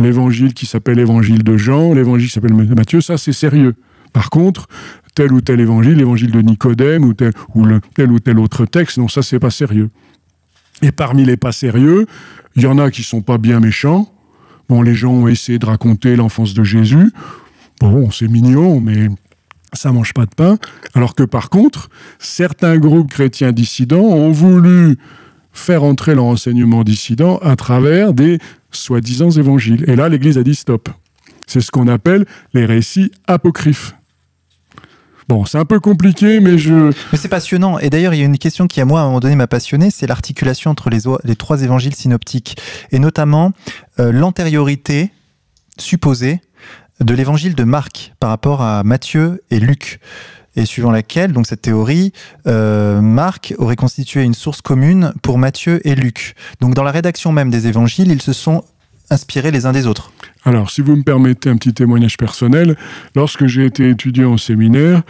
[0.00, 3.74] l'évangile qui s'appelle l'évangile de Jean, l'évangile qui s'appelle Matthieu, ça c'est sérieux.
[4.12, 4.66] Par contre,
[5.14, 8.98] tel ou tel évangile, l'évangile de Nicodème ou tel ou, tel ou tel autre texte,
[8.98, 9.90] non, ça c'est pas sérieux.
[10.82, 12.06] Et parmi les pas sérieux,
[12.56, 14.12] il y en a qui sont pas bien méchants.
[14.68, 17.12] Bon, les gens ont essayé de raconter l'enfance de Jésus.
[17.80, 19.08] Bon, c'est mignon, mais
[19.72, 20.58] ça mange pas de pain.
[20.94, 24.96] Alors que par contre, certains groupes chrétiens dissidents ont voulu
[25.52, 28.38] faire entrer leur enseignement dissident à travers des
[28.72, 29.84] soi-disant évangiles.
[29.88, 30.88] Et là, l'Église a dit stop.
[31.46, 33.94] C'est ce qu'on appelle les récits apocryphes.
[35.28, 36.92] Bon, c'est un peu compliqué, mais je...
[37.12, 37.78] Mais c'est passionnant.
[37.78, 39.46] Et d'ailleurs, il y a une question qui, à moi, à un moment donné, m'a
[39.46, 42.56] passionné, c'est l'articulation entre les, trois évangiles synoptiques,
[42.90, 43.52] et notamment
[44.00, 45.10] euh, l'antériorité
[45.78, 46.40] supposée
[47.00, 50.00] de l'évangile de Marc par rapport à Matthieu et Luc
[50.56, 52.12] et suivant laquelle, donc cette théorie,
[52.46, 56.34] euh, Marc aurait constitué une source commune pour Matthieu et Luc.
[56.60, 58.64] Donc dans la rédaction même des évangiles, ils se sont
[59.10, 60.12] inspirés les uns des autres.
[60.44, 62.76] Alors, si vous me permettez un petit témoignage personnel,
[63.16, 65.02] lorsque j'ai été étudiant au séminaire,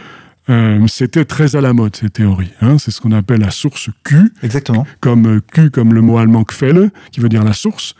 [0.49, 2.51] euh, c'était très à la mode ces théories.
[2.61, 2.77] Hein.
[2.79, 4.33] C'est ce qu'on appelle la source Q.
[4.43, 4.87] Exactement.
[4.99, 7.95] Comme euh, Q, comme le mot allemand Quelle, qui veut dire la source.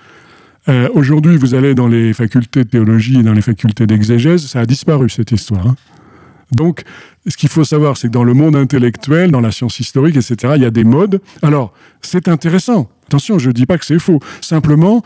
[0.93, 4.65] Aujourd'hui, vous allez dans les facultés de théologie et dans les facultés d'exégèse, ça a
[4.65, 5.68] disparu cette histoire.
[5.68, 5.76] Hein.
[6.52, 6.84] Donc,
[7.28, 10.54] ce qu'il faut savoir, c'est que dans le monde intellectuel, dans la science historique, etc.,
[10.56, 11.22] il y a des modes.
[11.41, 12.89] Alors, c'est intéressant.
[13.08, 14.20] Attention, je ne dis pas que c'est faux.
[14.41, 15.04] Simplement,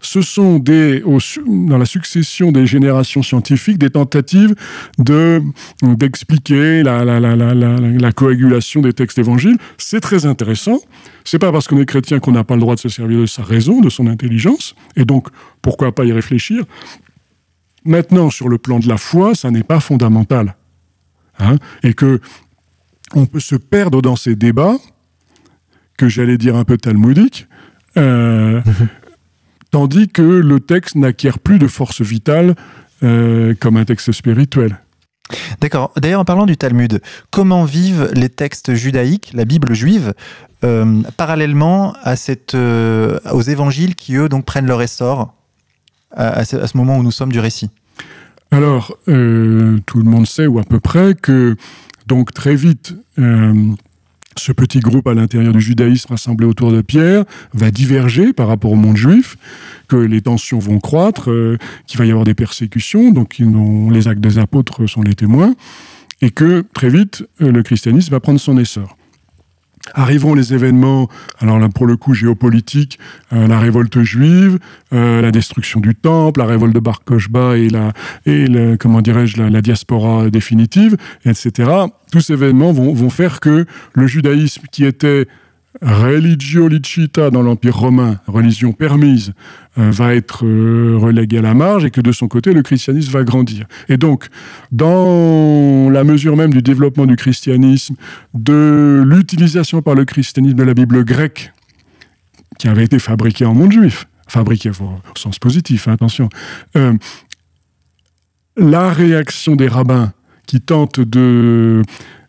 [0.00, 1.02] ce sont des,
[1.46, 4.54] dans la succession des générations scientifiques des tentatives
[4.98, 5.42] de,
[5.82, 9.56] d'expliquer la, la, coagulation des textes évangiles.
[9.76, 10.80] C'est très intéressant.
[11.24, 13.26] C'est pas parce qu'on est chrétien qu'on n'a pas le droit de se servir de
[13.26, 15.28] sa raison, de son intelligence, et donc
[15.62, 16.64] pourquoi pas y réfléchir?
[17.84, 20.54] Maintenant, sur le plan de la foi, ça n'est pas fondamental.
[21.40, 22.20] Hein, et que
[23.14, 24.76] on peut se perdre dans ces débats,
[25.96, 27.46] que j'allais dire un peu talmudiques,
[27.96, 28.60] euh,
[29.70, 32.54] tandis que le texte n'acquiert plus de force vitale
[33.02, 34.78] euh, comme un texte spirituel.
[35.60, 35.92] D'accord.
[35.96, 40.14] D'ailleurs, en parlant du Talmud, comment vivent les textes judaïques, la Bible juive,
[40.64, 45.34] euh, parallèlement à cette, aux évangiles qui, eux, donc, prennent leur essor
[46.12, 47.70] à, ce, moment où nous sommes du récit?
[48.50, 51.56] Alors, tout le monde sait, ou à peu près, que
[52.06, 52.94] donc très vite,
[54.38, 58.72] ce petit groupe à l'intérieur du judaïsme rassemblé autour de Pierre va diverger par rapport
[58.72, 59.36] au monde juif,
[59.88, 64.20] que les tensions vont croître, euh, qu'il va y avoir des persécutions, donc les actes
[64.20, 65.54] des apôtres sont les témoins,
[66.20, 68.97] et que très vite, euh, le christianisme va prendre son essor.
[69.94, 71.08] Arriveront les événements,
[71.40, 72.98] alors là pour le coup géopolitique,
[73.32, 74.58] euh, la révolte juive,
[74.92, 77.92] euh, la destruction du temple, la révolte de Bar Kokhba et la
[78.26, 78.46] et
[78.78, 81.70] comment dirais-je la, diaspora définitive, etc.
[82.12, 85.26] Tous ces événements vont, vont faire que le judaïsme qui était
[85.80, 89.32] religio licita dans l'Empire romain, religion permise,
[89.78, 93.12] euh, va être euh, relégué à la marge et que de son côté, le christianisme
[93.12, 93.66] va grandir.
[93.88, 94.26] Et donc,
[94.72, 97.94] dans la mesure même du développement du christianisme,
[98.34, 101.52] de l'utilisation par le christianisme de la Bible grecque,
[102.58, 106.28] qui avait été fabriquée en monde juif, fabriquée au sens positif, hein, attention,
[106.76, 106.94] euh,
[108.56, 110.12] la réaction des rabbins
[110.46, 111.82] qui tentent de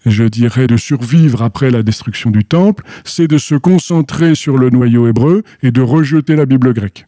[0.06, 4.70] je dirais, de survivre après la destruction du temple, c'est de se concentrer sur le
[4.70, 7.06] noyau hébreu et de rejeter la Bible grecque.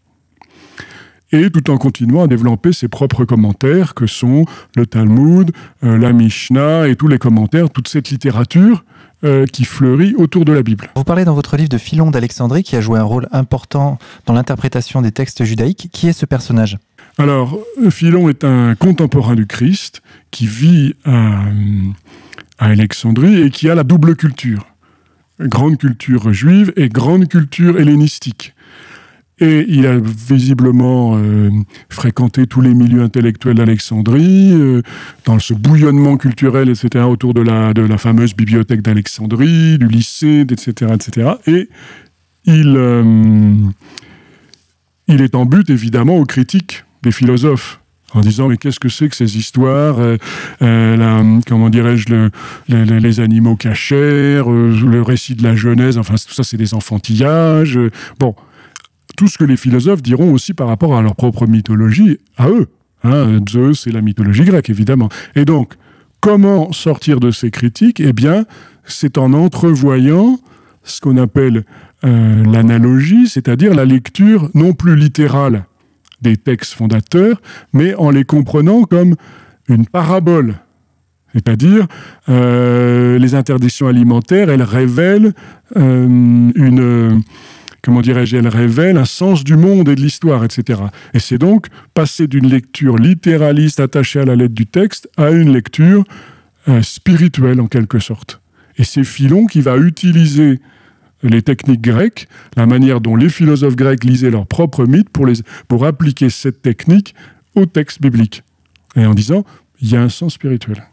[1.33, 5.51] Et tout en continuant à développer ses propres commentaires, que sont le Talmud,
[5.83, 8.83] euh, la Mishnah et tous les commentaires, toute cette littérature
[9.23, 10.89] euh, qui fleurit autour de la Bible.
[10.95, 14.33] Vous parlez dans votre livre de Philon d'Alexandrie, qui a joué un rôle important dans
[14.33, 15.89] l'interprétation des textes judaïques.
[15.93, 16.79] Qui est ce personnage?
[17.17, 17.59] Alors,
[17.91, 21.43] Philon est un contemporain du Christ qui vit à,
[22.62, 24.68] à Alexandrie et qui a la double culture.
[25.39, 28.53] Grande culture juive et grande culture hellénistique.
[29.39, 31.49] Et il a visiblement euh,
[31.89, 34.84] fréquenté tous les milieux intellectuels d'Alexandrie, euh,
[35.26, 40.45] dans ce bouillonnement culturel, etc., autour de la, de la fameuse bibliothèque d'Alexandrie, du lycée,
[40.47, 41.32] etc., etc.
[41.47, 41.70] Et
[42.45, 43.55] il, euh,
[45.07, 47.80] il est en but, évidemment, aux critiques des philosophes
[48.14, 50.18] en disant mais qu'est-ce que c'est que ces histoires, euh,
[50.62, 52.30] euh, comment dirais-je,
[52.68, 53.95] les animaux cachers,
[54.45, 57.80] euh, le récit de la Genèse, enfin tout ça c'est des enfantillages.
[58.20, 58.36] bon,
[59.18, 62.68] tout ce que les philosophes diront aussi par rapport à leur propre mythologie, à eux.
[63.03, 65.09] Hein, Zeus et la mythologie grecque évidemment.
[65.36, 65.74] Et donc,
[66.20, 67.99] comment sortir de ces critiques?
[67.99, 68.45] Eh bien,
[68.86, 70.39] c'est en entrevoyant
[70.84, 71.64] ce qu'on appelle
[72.03, 75.66] l'analogie, c'est-à-dire la lecture non plus littérale
[76.22, 77.41] des textes fondateurs,
[77.74, 79.15] mais en les comprenant comme
[79.67, 80.55] une parabole.
[81.34, 81.88] C'est-à-dire,
[82.30, 85.34] euh, les interdictions alimentaires, elles révèlent
[85.78, 86.05] euh,
[86.55, 87.22] une,
[87.82, 90.82] comment dirais-je, elles révèlent un sens du monde et de l'histoire, etc.
[91.13, 95.53] Et c'est donc passer d'une lecture littéraliste attachée à la lettre du texte à une
[95.53, 96.03] lecture
[96.67, 98.41] euh, spirituelle en quelque sorte.
[98.78, 100.59] Et c'est Philon qui va utiliser
[101.24, 105.36] les techniques grecques, la manière dont les philosophes grecs lisaient leurs propres mythes pour, les,
[105.67, 107.15] pour appliquer cette technique
[107.55, 108.43] au texte biblique.
[108.95, 109.45] Et en disant,
[109.82, 110.84] il y a un sens spirituel.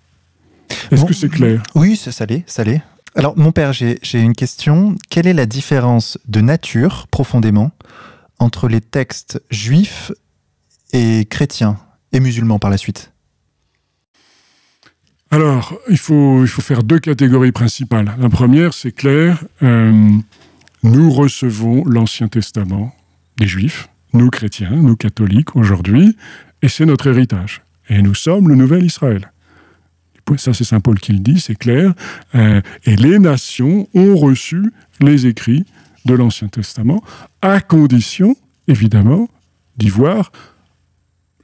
[0.91, 1.63] Est-ce que c'est clair?
[1.75, 2.83] Oui, ça l'est, ça l'est.
[3.15, 4.95] Alors, mon père, j'ai une question.
[5.11, 7.73] Quelle est la différence de nature, profondément,
[8.39, 10.13] entre les textes juifs
[10.93, 11.79] et chrétiens,
[12.13, 13.13] et musulmans par la suite?
[15.31, 18.15] Alors, il faut, faire deux catégories principales.
[18.19, 20.11] La première, c'est clair, euh,
[20.83, 22.95] nous recevons l'Ancien Testament
[23.37, 26.17] des Juifs, nous chrétiens, nous catholiques aujourd'hui,
[26.63, 27.61] et c'est notre héritage.
[27.91, 29.31] Et nous sommes le nouvel Israël.
[30.37, 31.95] Ça, c'est Saint Paul qui le dit, c'est clair.
[32.35, 35.65] Euh, et les nations ont reçu les écrits
[36.05, 37.03] de l'Ancien Testament,
[37.43, 38.35] à condition,
[38.67, 39.29] évidemment,
[39.77, 40.33] d'y voir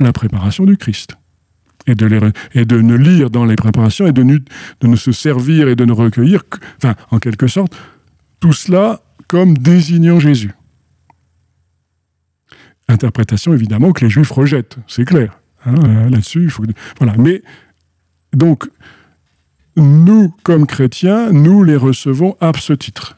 [0.01, 1.17] la préparation du Christ
[1.87, 5.13] et de, et de ne lire dans les préparations et de, ne, de ne se
[5.13, 6.45] servir et de ne recueillir,
[6.79, 7.77] enfin, en quelque sorte,
[8.41, 10.53] tout cela comme désignant Jésus.
[12.89, 15.39] Interprétation évidemment que les Juifs rejettent, c'est clair.
[15.67, 16.65] Hein, euh, là-dessus, il faut.
[16.99, 17.15] Voilà.
[17.19, 17.43] Mais
[18.35, 18.69] donc,
[19.77, 23.17] nous, comme chrétiens, nous les recevons à ce titre,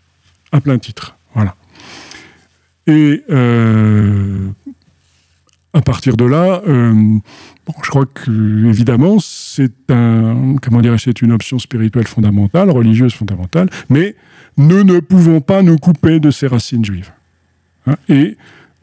[0.53, 1.17] à plein titre.
[1.35, 1.57] Voilà.
[2.87, 4.49] Et euh,
[5.77, 7.19] à partir de là, euh,
[7.83, 13.69] je crois que évidemment c'est un, comment dirais c'est une option spirituelle fondamentale, religieuse fondamentale,
[13.91, 14.17] mais
[14.57, 17.13] nous ne pouvons pas nous couper de ces racines juives.
[17.87, 17.97] Hein.
[18.09, 18.37] et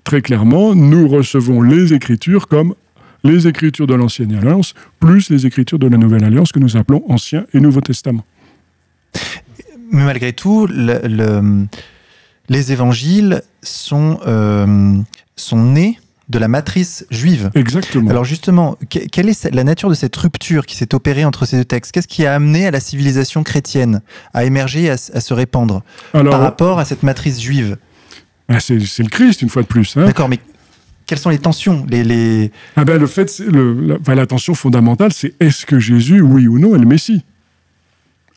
[0.04, 2.76] très clairement, nous recevons les Écritures comme
[3.24, 7.04] les Écritures de l'Ancienne Alliance, plus les Écritures de la Nouvelle Alliance que nous appelons
[7.10, 8.24] Ancien et Nouveau Testament.
[9.92, 10.68] Mais malgré tout,
[12.50, 14.98] les évangiles sont, euh,
[15.36, 15.98] sont nés
[16.30, 17.52] de la matrice juive.
[17.54, 18.10] Exactement.
[18.10, 21.66] Alors justement, quelle est la nature de cette rupture qui s'est opérée entre ces deux
[21.66, 21.92] textes?
[21.92, 24.02] Qu'est-ce qui a amené à la civilisation chrétienne
[24.34, 27.78] à émerger, à, à se répandre par rapport à cette matrice juive?
[28.48, 29.98] Ah, c'est, le Christ, une fois de plus.
[29.98, 30.06] Hein.
[30.06, 30.40] D'accord, mais
[31.06, 32.52] quelles sont les tensions les, les...
[32.76, 36.76] Ah ben, le fait, le, la, tension fondamentale, c'est est-ce que Jésus, oui ou non,
[36.76, 37.24] est le Messie?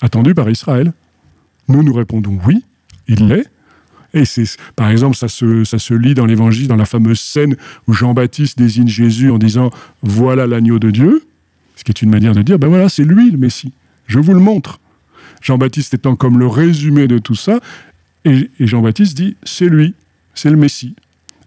[0.01, 0.93] Attendu par Israël.
[1.69, 2.65] Nous, nous répondons oui,
[3.09, 3.49] il l'est.
[4.17, 4.47] Et c'est,
[4.77, 7.55] par exemple, ça se, ça se lit dans l'évangile, dans la fameuse scène
[7.87, 9.71] où Jean-Baptiste désigne Jésus en disant
[10.03, 11.23] Voilà l'agneau de Dieu.
[11.77, 13.75] Ce qui est une manière de dire Ben voilà, c'est lui le Messie.
[14.07, 14.81] Je vous le montre.
[15.43, 17.61] Jean-Baptiste étant comme le résumé de tout ça,
[18.25, 19.95] et, Jean-Baptiste dit C'est lui,
[20.35, 20.97] c'est le Messie.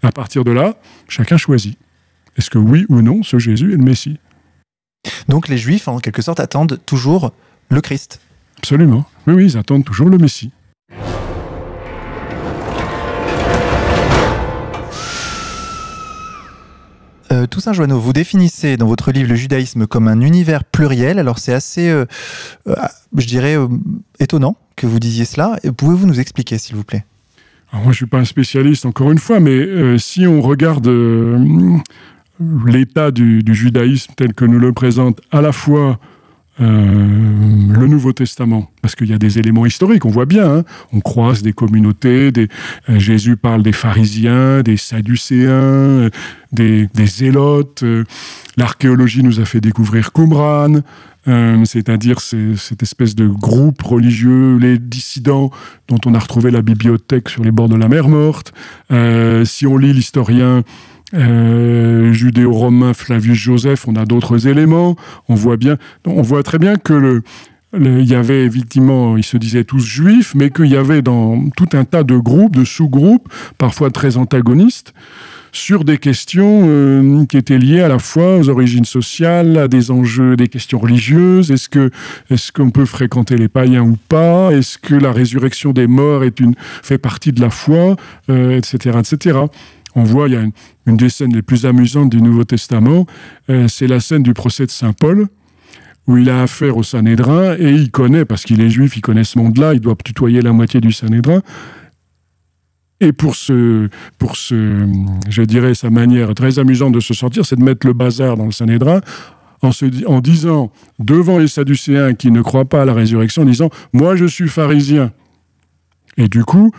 [0.04, 0.76] À partir de là,
[1.08, 1.76] chacun choisit.
[2.36, 4.18] Est-ce que oui ou non, ce Jésus est le Messie?
[5.28, 7.32] Donc les Juifs, en quelque sorte, attendent toujours
[7.68, 8.20] le Christ.
[8.58, 9.04] Absolument.
[9.26, 10.52] Oui, oui, ils attendent toujours le Messie.
[17.50, 21.18] Toussaint Joanneau, vous définissez dans votre livre le judaïsme comme un univers pluriel.
[21.18, 22.06] Alors c'est assez, euh,
[22.68, 22.74] euh,
[23.16, 23.56] je dirais,
[24.18, 25.58] étonnant que vous disiez cela.
[25.76, 27.04] Pouvez-vous nous expliquer, s'il vous plaît?
[27.72, 30.88] Moi, je ne suis pas un spécialiste, encore une fois, mais si on regarde
[32.66, 35.94] l'état du, judaïsme tel que nous le présente à la fois euh,
[36.60, 40.64] le Nouveau Testament, parce qu'il y a des éléments historiques, on voit bien, hein.
[40.92, 46.10] on croise des communautés, euh, Jésus parle des pharisiens, des sadducéens, euh,
[46.52, 47.84] des, zélotes,
[48.56, 50.80] l'archéologie nous a fait découvrir Qumran,
[51.64, 55.50] c'est-à-dire cette espèce de groupe religieux, les dissidents
[55.88, 58.52] dont on a retrouvé la bibliothèque sur les bords de la mer morte.
[59.44, 60.64] si on lit l'historien
[61.14, 64.96] euh, judéo-romain Flavius Joseph, on a d'autres éléments.
[65.28, 67.22] On voit bien, on voit très bien que le,
[67.78, 71.68] il y avait effectivement, ils se disaient tous juifs, mais qu'il y avait dans tout
[71.72, 74.92] un tas de groupes, de sous-groupes, parfois très antagonistes,
[75.52, 79.90] sur des questions euh, qui étaient liées à la fois aux origines sociales, à des
[79.90, 81.50] enjeux, des questions religieuses.
[81.50, 81.90] Est-ce que
[82.30, 84.50] est-ce qu'on peut fréquenter les païens ou pas?
[84.50, 86.22] Est-ce que la résurrection des morts
[86.82, 87.96] fait partie de la foi,
[88.28, 89.38] etc., euh, etc
[89.94, 90.44] on voit, il y a
[90.86, 93.06] une, des scènes les plus amusantes du Nouveau Testament,
[93.48, 95.28] euh, c'est la scène du procès de Saint Paul,
[96.06, 99.24] où il a affaire au Sanhédrin, et il connaît, parce qu'il est juif, il connaît
[99.24, 101.42] ce monde-là, il doit tutoyer la moitié du Sanhédrin.
[103.00, 103.88] Et pour ce,
[104.18, 104.86] pour ce,
[105.28, 108.46] je dirais, sa manière très amusante de se sortir, c'est de mettre le bazar dans
[108.46, 109.00] le Sanhédrin,
[109.62, 109.84] en, se,
[110.20, 114.24] disant, devant les Sadducéens qui ne croient pas à la résurrection, en disant, moi je
[114.24, 115.12] suis pharisien.
[116.16, 116.72] Et du coup,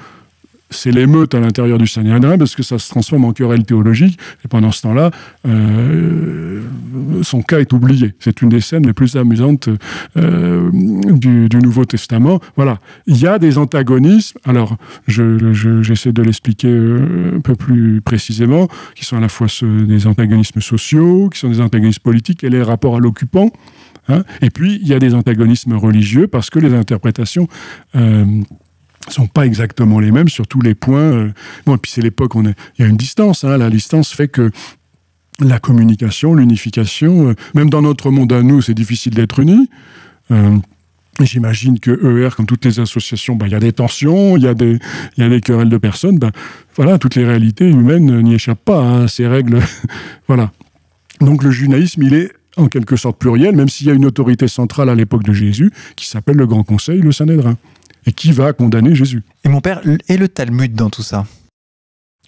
[0.72, 4.18] c'est l'émeute à l'intérieur du Sanhédrin parce que ça se transforme en querelle théologique.
[4.44, 5.12] Et pendant ce temps-là,
[5.48, 6.62] euh,
[7.22, 8.16] son cas est oublié.
[8.20, 9.70] C'est une des scènes les plus amusantes
[10.18, 12.40] euh, du, Nouveau Testament.
[12.56, 14.40] Voilà, il y a des antagonismes.
[14.46, 20.08] Alors, j'essaie de l'expliquer euh, un peu plus précisément, qui sont à la fois des
[20.08, 23.52] antagonismes sociaux, qui sont des antagonismes politiques et les rapports à l'occupant.
[24.08, 24.24] Hein.
[24.42, 27.48] Et puis, il y a des antagonismes religieux parce que les interprétations
[29.10, 31.00] sont pas exactement les mêmes sur tous les points.
[31.00, 31.32] Euh.
[31.66, 33.44] Bon, et puis c'est l'époque, on il y a une distance.
[33.44, 33.58] Hein.
[33.58, 34.52] La distance fait que
[35.40, 39.70] la communication, l'unification, euh, même dans notre monde à nous, c'est difficile d'être unis.
[40.32, 40.58] Euh,
[41.20, 44.48] j'imagine que ER, comme toutes les associations, bah, il y a des tensions, il y,
[44.48, 44.78] a des,
[45.18, 46.20] y a des querelles de personnes.
[46.20, 46.32] Ben,
[46.76, 49.60] voilà, toutes les réalités humaines n'y échappent pas à hein, ces règles.
[50.28, 50.52] voilà.
[51.20, 54.48] Donc le judaïsme, il est en quelque sorte pluriel, même s'il y a une autorité
[54.48, 57.58] centrale à l'époque de Jésus qui s'appelle le Grand Conseil, le Sanhédrin
[58.06, 59.24] et qui va condamner Jésus?
[59.44, 61.26] Et mon père, et le Talmud dans tout ça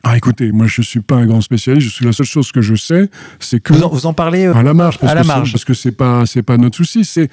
[0.05, 1.87] ah, écoutez, moi je suis pas un grand spécialiste.
[1.87, 3.09] Je suis la seule chose que je sais,
[3.39, 5.73] c'est que vous en, parlez euh, à la marge, parce à la marge, parce que
[5.73, 7.05] c'est pas c'est pas notre souci.
[7.05, 7.29] C'est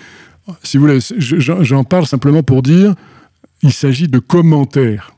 [0.63, 2.95] si vous voulez, j'en parle simplement pour dire,
[3.63, 5.13] il s'agit de commentaires,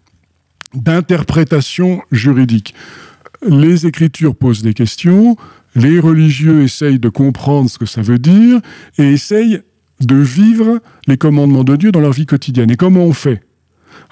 [0.74, 2.74] d'interprétations juridiques.
[3.46, 5.36] Les Écritures posent des questions,
[5.74, 8.60] les religieux essayent de comprendre ce que ça veut dire
[8.98, 9.62] et essayent
[10.06, 12.70] de vivre les commandements de Dieu dans leur vie quotidienne.
[12.70, 13.42] Et comment on fait?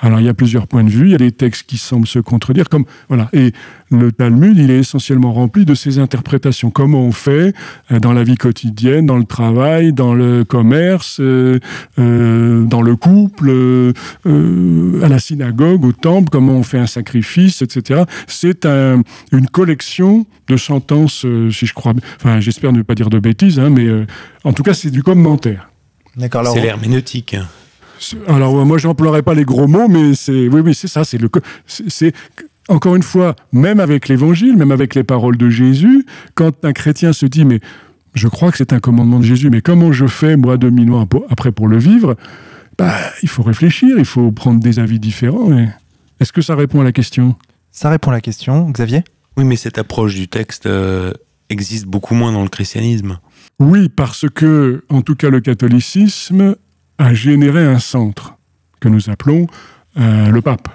[0.02, 2.06] Alors il y a plusieurs points de vue, il y a des textes qui semblent
[2.06, 3.28] se contredire, comme voilà.
[3.32, 3.52] Et
[3.90, 6.70] le Talmud, il est essentiellement rempli de ces interprétations.
[6.70, 7.54] Comment on fait
[7.92, 11.58] euh, dans la vie quotidienne, dans le travail, dans le commerce, euh,
[11.98, 13.50] euh, dans le couple,
[14.24, 18.04] à la synagogue, au temple, comment on fait un sacrifice, etc.
[18.26, 23.58] C'est une collection de sentences, si je crois, enfin j'espère ne pas dire de bêtises,
[23.58, 23.88] hein, mais
[24.44, 25.69] en tout cas c'est du commentaire.
[26.16, 26.46] D'accord.
[26.52, 27.36] C'est l'herméneutique.
[28.26, 31.04] Alors moi, j'emploierai pas les gros mots, mais c'est oui, oui, c'est ça.
[31.04, 31.28] C'est le,
[31.66, 32.12] c'est
[32.68, 37.12] encore une fois, même avec l'Évangile, même avec les paroles de Jésus, quand un chrétien
[37.12, 37.60] se dit mais
[38.14, 41.06] je crois que c'est un commandement de Jésus, mais comment je fais moi 2000 ans
[41.28, 42.16] après pour le vivre?
[42.78, 45.50] Bah, il faut réfléchir, il faut prendre des avis différents.
[46.18, 47.36] Est-ce que ça répond à la question?
[47.72, 49.04] Ça répond à la question, Xavier?
[49.36, 51.12] Oui, mais cette approche du texte euh,
[51.50, 53.18] existe beaucoup moins dans le christianisme.
[53.60, 56.56] Oui, parce que, en tout cas, le catholicisme
[56.96, 58.38] a généré un centre
[58.80, 59.46] que nous appelons
[59.98, 60.70] euh, le pape.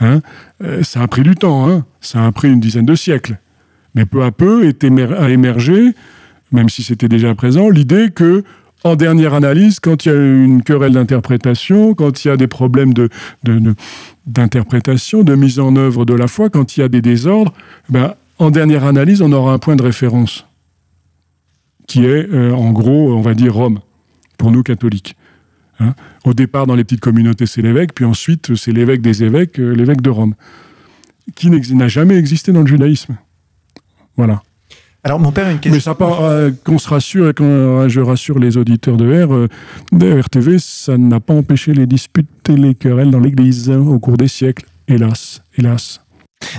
[0.00, 0.20] Hein
[0.62, 3.38] euh, ça a pris du temps, hein ça a pris une dizaine de siècles.
[3.94, 4.72] Mais peu à peu
[5.18, 5.94] a émergé,
[6.50, 8.42] même si c'était déjà présent, l'idée que,
[8.84, 12.46] en dernière analyse, quand il y a une querelle d'interprétation, quand il y a des
[12.46, 12.94] problèmes
[14.26, 17.52] d'interprétation, de, de, mise en œuvre de la foi, quand il y a des désordres,
[17.90, 20.46] ben, en dernière analyse, on aura un point de référence
[21.86, 23.80] qui est, euh, en gros, on va dire Rome,
[24.38, 25.16] pour nous catholiques.
[25.80, 25.94] Hein.
[26.24, 29.74] Au départ, dans les petites communautés, c'est l'évêque, puis ensuite, c'est l'évêque des évêques, euh,
[29.74, 30.34] l'évêque de Rome,
[31.34, 33.16] qui n'a jamais existé dans le judaïsme.
[34.16, 34.42] Voilà.
[35.02, 35.72] Alors, mon père a une question.
[35.72, 39.24] Mais ça part, euh, qu'on se rassure, et quand euh, je rassure les auditeurs de
[39.24, 39.48] R,
[39.92, 43.98] de RTV, ça n'a pas empêché les disputes et les querelles dans l'Église hein, au
[43.98, 44.64] cours des siècles.
[44.88, 46.03] Hélas, hélas.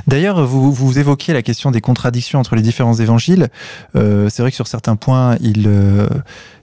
[0.07, 3.49] D'ailleurs, vous, vous évoquiez la question des contradictions entre les différents évangiles.
[3.93, 5.69] c'est vrai que sur certains points, ils,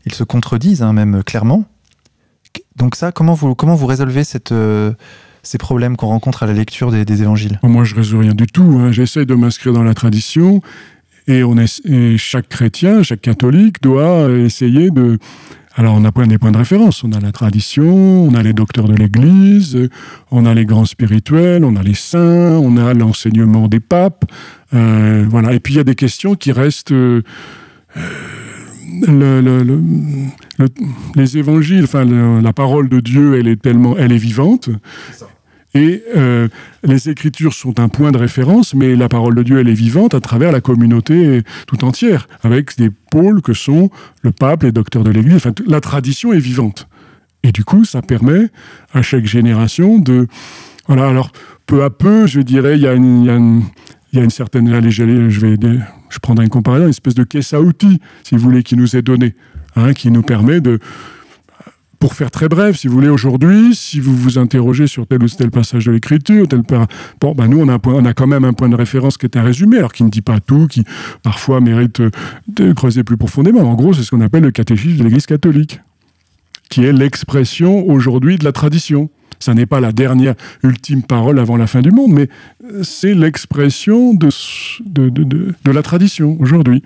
[0.07, 1.65] ils se contredisent, hein, même clairement.
[2.77, 4.93] Donc ça, comment vous, résolvez euh,
[5.43, 7.59] ces problèmes qu'on rencontre à la lecture des, évangiles?
[7.63, 8.79] Moi, je ne résous rien du tout.
[8.81, 8.93] Hein.
[8.93, 10.61] J'essaie de m'inscrire dans la tradition
[11.29, 11.43] et,
[12.17, 15.19] chaque chrétien, chaque catholique doit essayer de...
[15.75, 17.03] Alors, on a des points de référence.
[17.03, 19.89] On a la tradition, on a les docteurs de l'Église,
[20.31, 24.25] on a les grands spirituels, on a les saints, on a l'enseignement des papes.
[24.75, 25.53] Euh, voilà.
[25.53, 26.93] Et puis, il y a des questions qui restent...
[26.93, 27.23] Euh,
[31.17, 34.71] les évangiles, enfin la parole de Dieu, elle est tellement, elle est vivante.
[35.75, 36.49] Et euh,
[36.83, 40.15] les Écritures sont un point de référence, mais la parole de Dieu, elle est vivante
[40.15, 43.91] à travers la communauté tout entière, avec des pôles que sont
[44.23, 45.37] le pape, les docteurs de l'Église.
[45.37, 46.89] Enfin, la tradition est vivante.
[47.43, 48.51] Et du coup, ça permet
[48.93, 50.29] à chaque génération de...
[50.87, 51.31] Voilà, alors
[51.67, 53.63] peu à peu, je dirais, il y a une,
[54.31, 54.91] certaine.
[54.91, 55.57] je vais,
[56.11, 58.97] je prendrai une comparaison, une espèce de caisse à outils, si vous voulez, qui nous
[58.97, 59.35] est donnée,
[59.77, 60.79] hein, qui nous permet de.
[62.03, 65.29] Pour faire très bref, si vous voulez, aujourd'hui, si vous vous interrogez sur tel ou
[65.29, 66.63] tel passage de l'écriture, tel
[67.21, 69.17] bon, ben nous, on a, un point, on a quand même un point de référence
[69.17, 70.83] qui est un résumé, alors qui ne dit pas tout, qui
[71.23, 72.03] parfois mérite
[72.49, 73.61] de creuser plus profondément.
[73.61, 75.79] En gros, c'est ce qu'on appelle le catéchisme de l'Église catholique,
[76.71, 79.09] qui est l'expression aujourd'hui de la tradition.
[79.39, 80.35] Ça n'est pas la dernière
[80.65, 82.29] ultime parole avant la fin du monde, mais
[82.83, 84.29] c'est l'expression de,
[84.87, 86.83] de, de, la tradition aujourd'hui.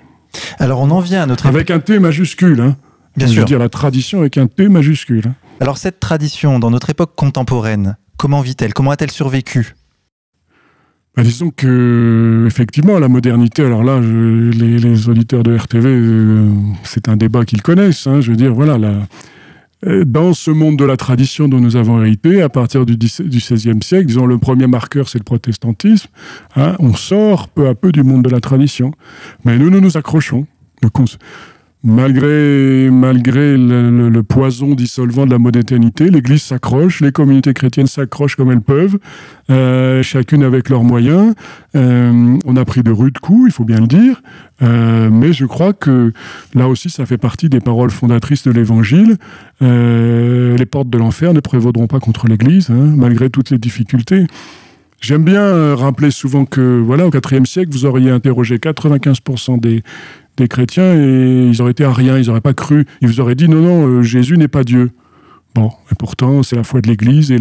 [0.58, 2.60] Alors on en vient à notre Avec un T majuscule.
[2.60, 2.76] Hein.
[3.16, 3.34] Bien sûr.
[3.34, 5.32] Je veux dire la tradition avec un T majuscule.
[5.60, 8.74] Alors cette tradition, dans notre époque contemporaine, comment vit-elle?
[8.74, 9.74] Comment a-t-elle survécu?
[11.16, 13.64] Bah, disons que effectivement la modernité.
[13.64, 16.50] Alors là, les, auditeurs de RTV, euh,
[16.84, 18.06] c'est un débat qu'ils connaissent.
[18.06, 18.20] Hein.
[18.20, 19.06] je veux dire, voilà, la,
[19.86, 23.82] euh, dans ce monde de la tradition dont nous avons hérité, à partir du XVIe
[23.82, 26.08] siècle, disons le premier marqueur, c'est le protestantisme,
[26.56, 28.92] hein, on sort peu à peu du monde de la tradition.
[29.44, 30.46] Mais nous, nous nous accrochons
[31.86, 38.50] malgré, malgré le, poison dissolvant de la modernité, l'Église s'accroche, les communautés chrétiennes s'accrochent comme
[38.50, 38.98] elles peuvent,
[39.50, 41.34] euh, chacune avec leurs moyens.
[41.76, 44.20] Euh, on a pris de rudes coups, il faut bien le dire,
[44.62, 46.12] euh, mais je crois que
[46.54, 49.16] là aussi, ça fait partie des paroles fondatrices de l'Évangile.
[49.60, 54.26] les portes de l'enfer ne prévaudront pas contre l'Église, hein, malgré toutes les difficultés.
[55.00, 59.82] J'aime bien rappeler souvent que, voilà, au IVe siècle, vous auriez interrogé 95% des,
[60.36, 62.86] des chrétiens et ils auraient été à rien, ils n'auraient pas cru.
[63.00, 64.90] Ils vous auraient dit non, non, euh, Jésus n'est pas Dieu.
[65.54, 67.38] Bon, et pourtant, c'est la foi de l'Église et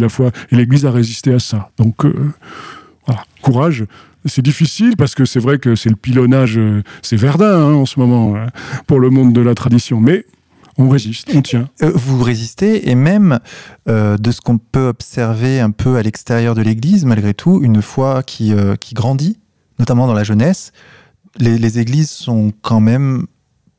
[0.50, 1.70] l'Église a résisté à ça.
[1.76, 2.32] Donc, euh,
[3.06, 3.84] voilà, courage.
[4.24, 7.86] C'est difficile parce que c'est vrai que c'est le pilonnage, euh, c'est Verdun hein, en
[7.86, 8.46] ce moment hein,
[8.86, 10.24] pour le monde de la tradition, mais
[10.78, 11.68] on résiste, on tient.
[11.80, 13.38] vous résistez et même
[13.86, 18.22] de ce qu'on peut observer un peu à l'extérieur de l'Église, malgré tout, une foi
[18.22, 19.38] qui, qui grandit,
[19.78, 20.72] notamment dans la jeunesse
[21.38, 23.26] les, églises sont quand même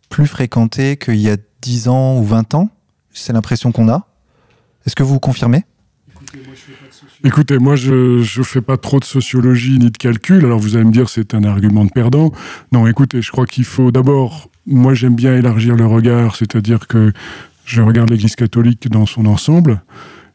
[0.09, 2.69] plus fréquentées qu'il y a 10 ans ou 20 ans.
[3.11, 4.07] C'est l'impression qu'on a.
[4.85, 5.63] Est-ce que vous confirmez?
[7.23, 10.45] Écoutez, moi je ne fais pas trop de sociologie ni de calcul.
[10.45, 12.31] Alors, vous allez me dire, c'est un argument de perdant.
[12.71, 17.11] Non, écoutez, je crois qu'il faut d'abord, moi, j'aime bien élargir le regard, c'est-à-dire que
[17.65, 19.81] je regarde l'Église catholique dans son ensemble.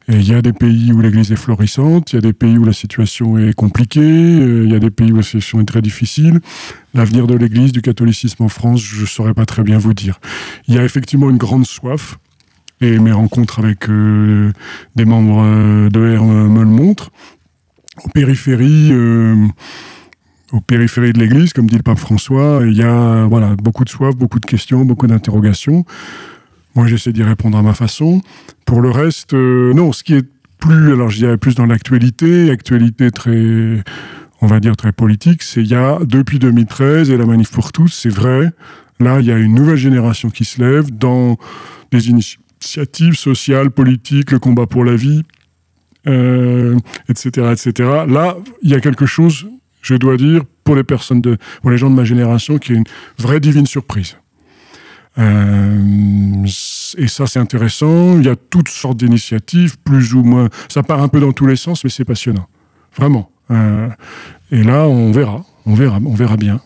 [0.09, 2.64] Il y a des pays où l'Église est florissante, il y a des pays où
[2.64, 5.82] la situation est compliquée, euh, il y a des pays où la situation est très
[5.82, 6.40] difficile.
[6.94, 10.18] L'avenir de l'Église, du catholicisme en France, je ne saurais pas très bien vous dire.
[10.66, 12.18] Il y a effectivement une grande soif,
[12.80, 14.53] et mes rencontres avec euh,
[14.96, 17.11] des membres euh, de R me le montrent.
[18.05, 18.90] Aux périphéries,
[20.50, 23.90] aux périphéries de l'Église, comme dit le pape François, il y a voilà beaucoup de
[23.90, 25.84] soif, beaucoup de questions, beaucoup d'interrogations.
[26.75, 28.23] Moi, j'essaie d'y répondre à ma façon.
[28.64, 30.27] Pour le reste, euh, non, ce qui est
[30.59, 33.83] plus, alors je dirais plus dans l'actualité, actualité très,
[34.41, 37.73] on va dire très politique, c'est il y a, depuis 2013 et la manif pour
[37.73, 38.51] tous, c'est vrai,
[39.01, 41.37] là, il y a une nouvelle génération qui se lève dans
[41.91, 45.25] des initiatives sociales, politiques, le combat pour la vie,
[46.07, 47.89] euh, etc., etc.
[48.09, 49.47] Là, il y a quelque chose,
[49.83, 52.77] je dois dire, pour les personnes de, pour les gens de ma génération, qui est
[52.77, 52.85] une
[53.18, 54.16] vraie divine surprise.
[55.18, 56.46] Euh,
[56.96, 58.18] et ça, c'est intéressant.
[58.18, 60.48] Il y a toutes sortes d'initiatives, plus ou moins.
[60.68, 62.46] Ça part un peu dans tous les sens, mais c'est passionnant.
[62.96, 63.30] Vraiment.
[63.50, 63.88] Euh,
[64.50, 65.44] et là, on verra.
[65.66, 66.60] On verra, on verra bien.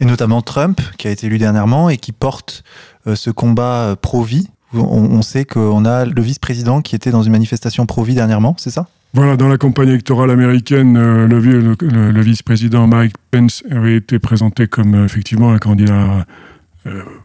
[0.00, 2.64] Et notamment Trump, qui a été élu dernièrement et qui porte
[3.06, 4.48] euh, ce combat pro-vie.
[4.72, 8.86] On, sait qu'on a le vice-président qui était dans une manifestation pro-vie dernièrement, c'est ça?
[9.14, 10.96] Voilà, dans la campagne électorale américaine,
[11.26, 16.24] le, vice-président Mike Pence avait été présenté comme effectivement un candidat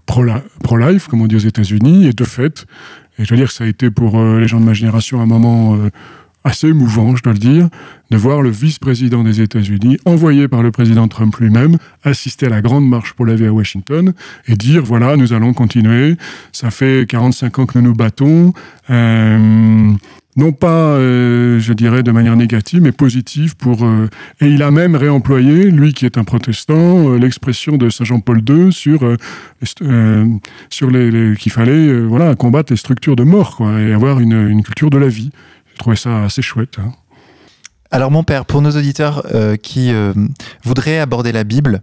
[0.06, 2.66] pro-life, comme on dit aux États-Unis, et de fait,
[3.18, 5.22] et je veux dire que ça a été pour euh, les gens de ma génération
[5.22, 5.90] un moment euh,
[6.44, 7.70] assez émouvant, je dois le dire,
[8.12, 12.62] de voir le vice-président des États-Unis, envoyé par le président Trump lui-même, assister à la
[12.62, 14.14] grande marche pour la vie à Washington
[14.48, 16.18] et dire voilà, nous allons continuer.
[16.52, 18.54] Ça fait 45 ans que nous nous battons.
[18.90, 19.92] Euh,
[20.36, 23.56] non pas, euh, je dirais, de manière négative, mais positive.
[23.56, 24.10] Pour, euh,
[24.42, 28.42] et il a même réemployé, lui qui est un protestant, euh, l'expression de Saint Jean-Paul
[28.48, 29.16] II sur,
[30.70, 34.90] sur les, qu'il fallait voilà, combattre les structures de mort et avoir une, une culture
[34.90, 35.32] de la vie.
[35.74, 36.80] Je trouvais ça assez chouette.
[36.80, 36.92] Hein.
[37.92, 39.26] Alors mon père, pour nos auditeurs
[39.62, 39.92] qui
[40.64, 41.82] voudraient aborder la Bible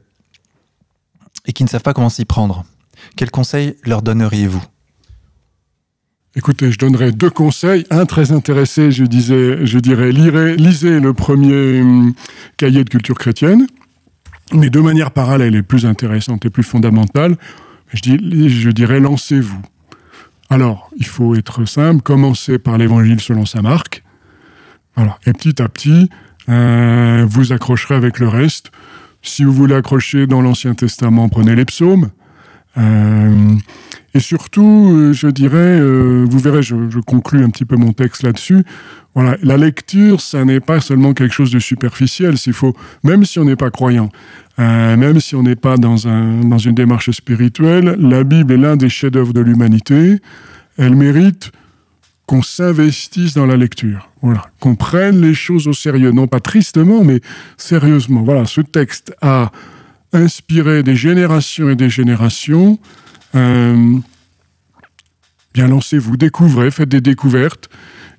[1.47, 2.65] et qui ne savent pas comment s'y prendre,
[3.17, 4.63] quels conseils leur donneriez-vous?
[6.35, 7.85] Écoutez, je donnerai deux conseils.
[7.91, 12.14] Un très intéressé, je, disais, je dirais, lisez le premier hum,
[12.57, 13.66] cahier de culture chrétienne,
[14.55, 17.37] mais de manière parallèle et plus intéressante et plus fondamentale,
[17.93, 19.61] je, dis, je dirais, lancez-vous.
[20.49, 24.03] Alors, il faut être simple, commencez par l'évangile selon sa marque.
[24.97, 25.18] Voilà.
[25.26, 26.09] Et petit à petit,
[26.49, 28.70] euh, vous accrocherez avec le reste.
[29.20, 32.09] Si vous voulez accrocher dans l'Ancien Testament, prenez les psaumes.
[32.79, 33.55] Euh,
[34.14, 37.93] et surtout, euh, je dirais, euh, vous verrez, je, je, conclue un petit peu mon
[37.93, 38.64] texte là-dessus.
[39.14, 42.39] Voilà, la lecture, ça n'est pas seulement quelque chose de superficiel.
[42.39, 44.09] S'il faut, même si on n'est pas croyant,
[44.57, 48.77] même si on n'est pas dans, un, dans une démarche spirituelle, la Bible est l'un
[48.77, 50.18] des chefs-d'œuvre de l'humanité.
[50.79, 51.53] Elle mérite
[52.25, 54.09] qu'on s'investisse dans la lecture.
[54.23, 57.20] Voilà, qu'on prenne les choses au sérieux, non pas tristement, mais
[57.59, 58.23] sérieusement.
[58.23, 59.51] Voilà, ce texte a
[60.13, 62.79] inspiré des générations et des générations.
[63.35, 63.97] Euh,
[65.55, 67.69] bien lancez-vous, découvrez, faites des découvertes.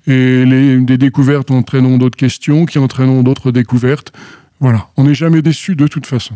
[0.06, 4.12] Et les, des découvertes entraîneront d'autres questions, qui entraîneront d'autres découvertes.
[4.60, 6.34] Voilà, on n'est jamais déçu de toute façon.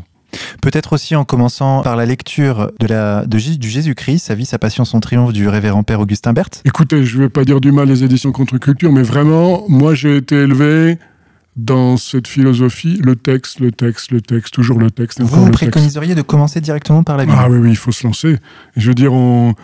[0.61, 4.59] Peut-être aussi en commençant par la lecture de la, de, du Jésus-Christ, sa vie, sa
[4.59, 6.63] passion, son triomphe du révérend Père Augustin Berthe.
[6.65, 10.17] Écoutez, je ne vais pas dire du mal des éditions Contre-Culture, mais vraiment, moi j'ai
[10.17, 10.99] été élevé
[11.59, 15.21] dans cette philosophie, le texte, le texte, le texte, toujours le texte.
[15.21, 18.07] Vous, vous préconiseriez de commencer directement par la Bible Ah oui, oui, il faut se
[18.07, 18.39] lancer.
[18.77, 19.55] Je veux dire, on,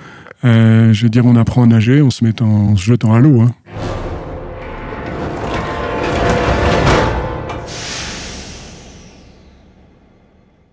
[0.44, 3.20] euh, je veux dire, on apprend à nager en se mettant, en se jetant à
[3.20, 3.42] l'eau.
[3.42, 3.54] Hein.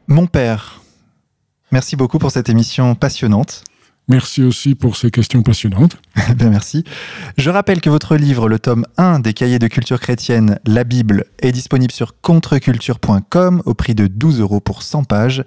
[0.07, 0.81] Mon père,
[1.71, 3.63] merci beaucoup pour cette émission passionnante.
[4.07, 5.95] Merci aussi pour ces questions passionnantes.
[6.35, 6.83] Bien, merci.
[7.37, 11.25] Je rappelle que votre livre, le tome 1 des cahiers de culture chrétienne, La Bible,
[11.39, 15.43] est disponible sur contreculture.com au prix de 12 euros pour 100 pages.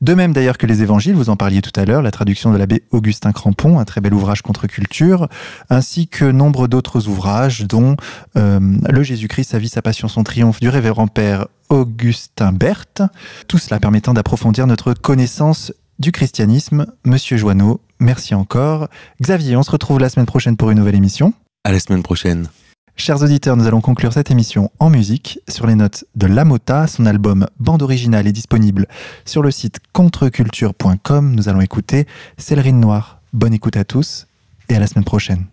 [0.00, 2.58] De même d'ailleurs que les évangiles, vous en parliez tout à l'heure, la traduction de
[2.58, 5.28] l'abbé Augustin Crampon, un très bel ouvrage contre-culture,
[5.68, 7.96] ainsi que nombre d'autres ouvrages, dont
[8.36, 13.02] euh, Le Jésus-Christ, sa vie, sa passion, son triomphe du révérend père Augustin Berthe.
[13.48, 16.86] Tout cela permettant d'approfondir notre connaissance du christianisme.
[17.04, 18.88] Monsieur Joanneau, merci encore.
[19.20, 21.32] Xavier, on se retrouve la semaine prochaine pour une nouvelle émission.
[21.64, 22.48] À la semaine prochaine.
[22.98, 26.86] Chers auditeurs, nous allons conclure cette émission en musique sur les notes de Lamota.
[26.86, 28.86] Son album Bande originale est disponible
[29.26, 31.34] sur le site contreculture.com.
[31.34, 32.06] Nous allons écouter
[32.38, 33.20] Célerine Noire.
[33.34, 34.26] Bonne écoute à tous
[34.70, 35.44] et à la semaine prochaine.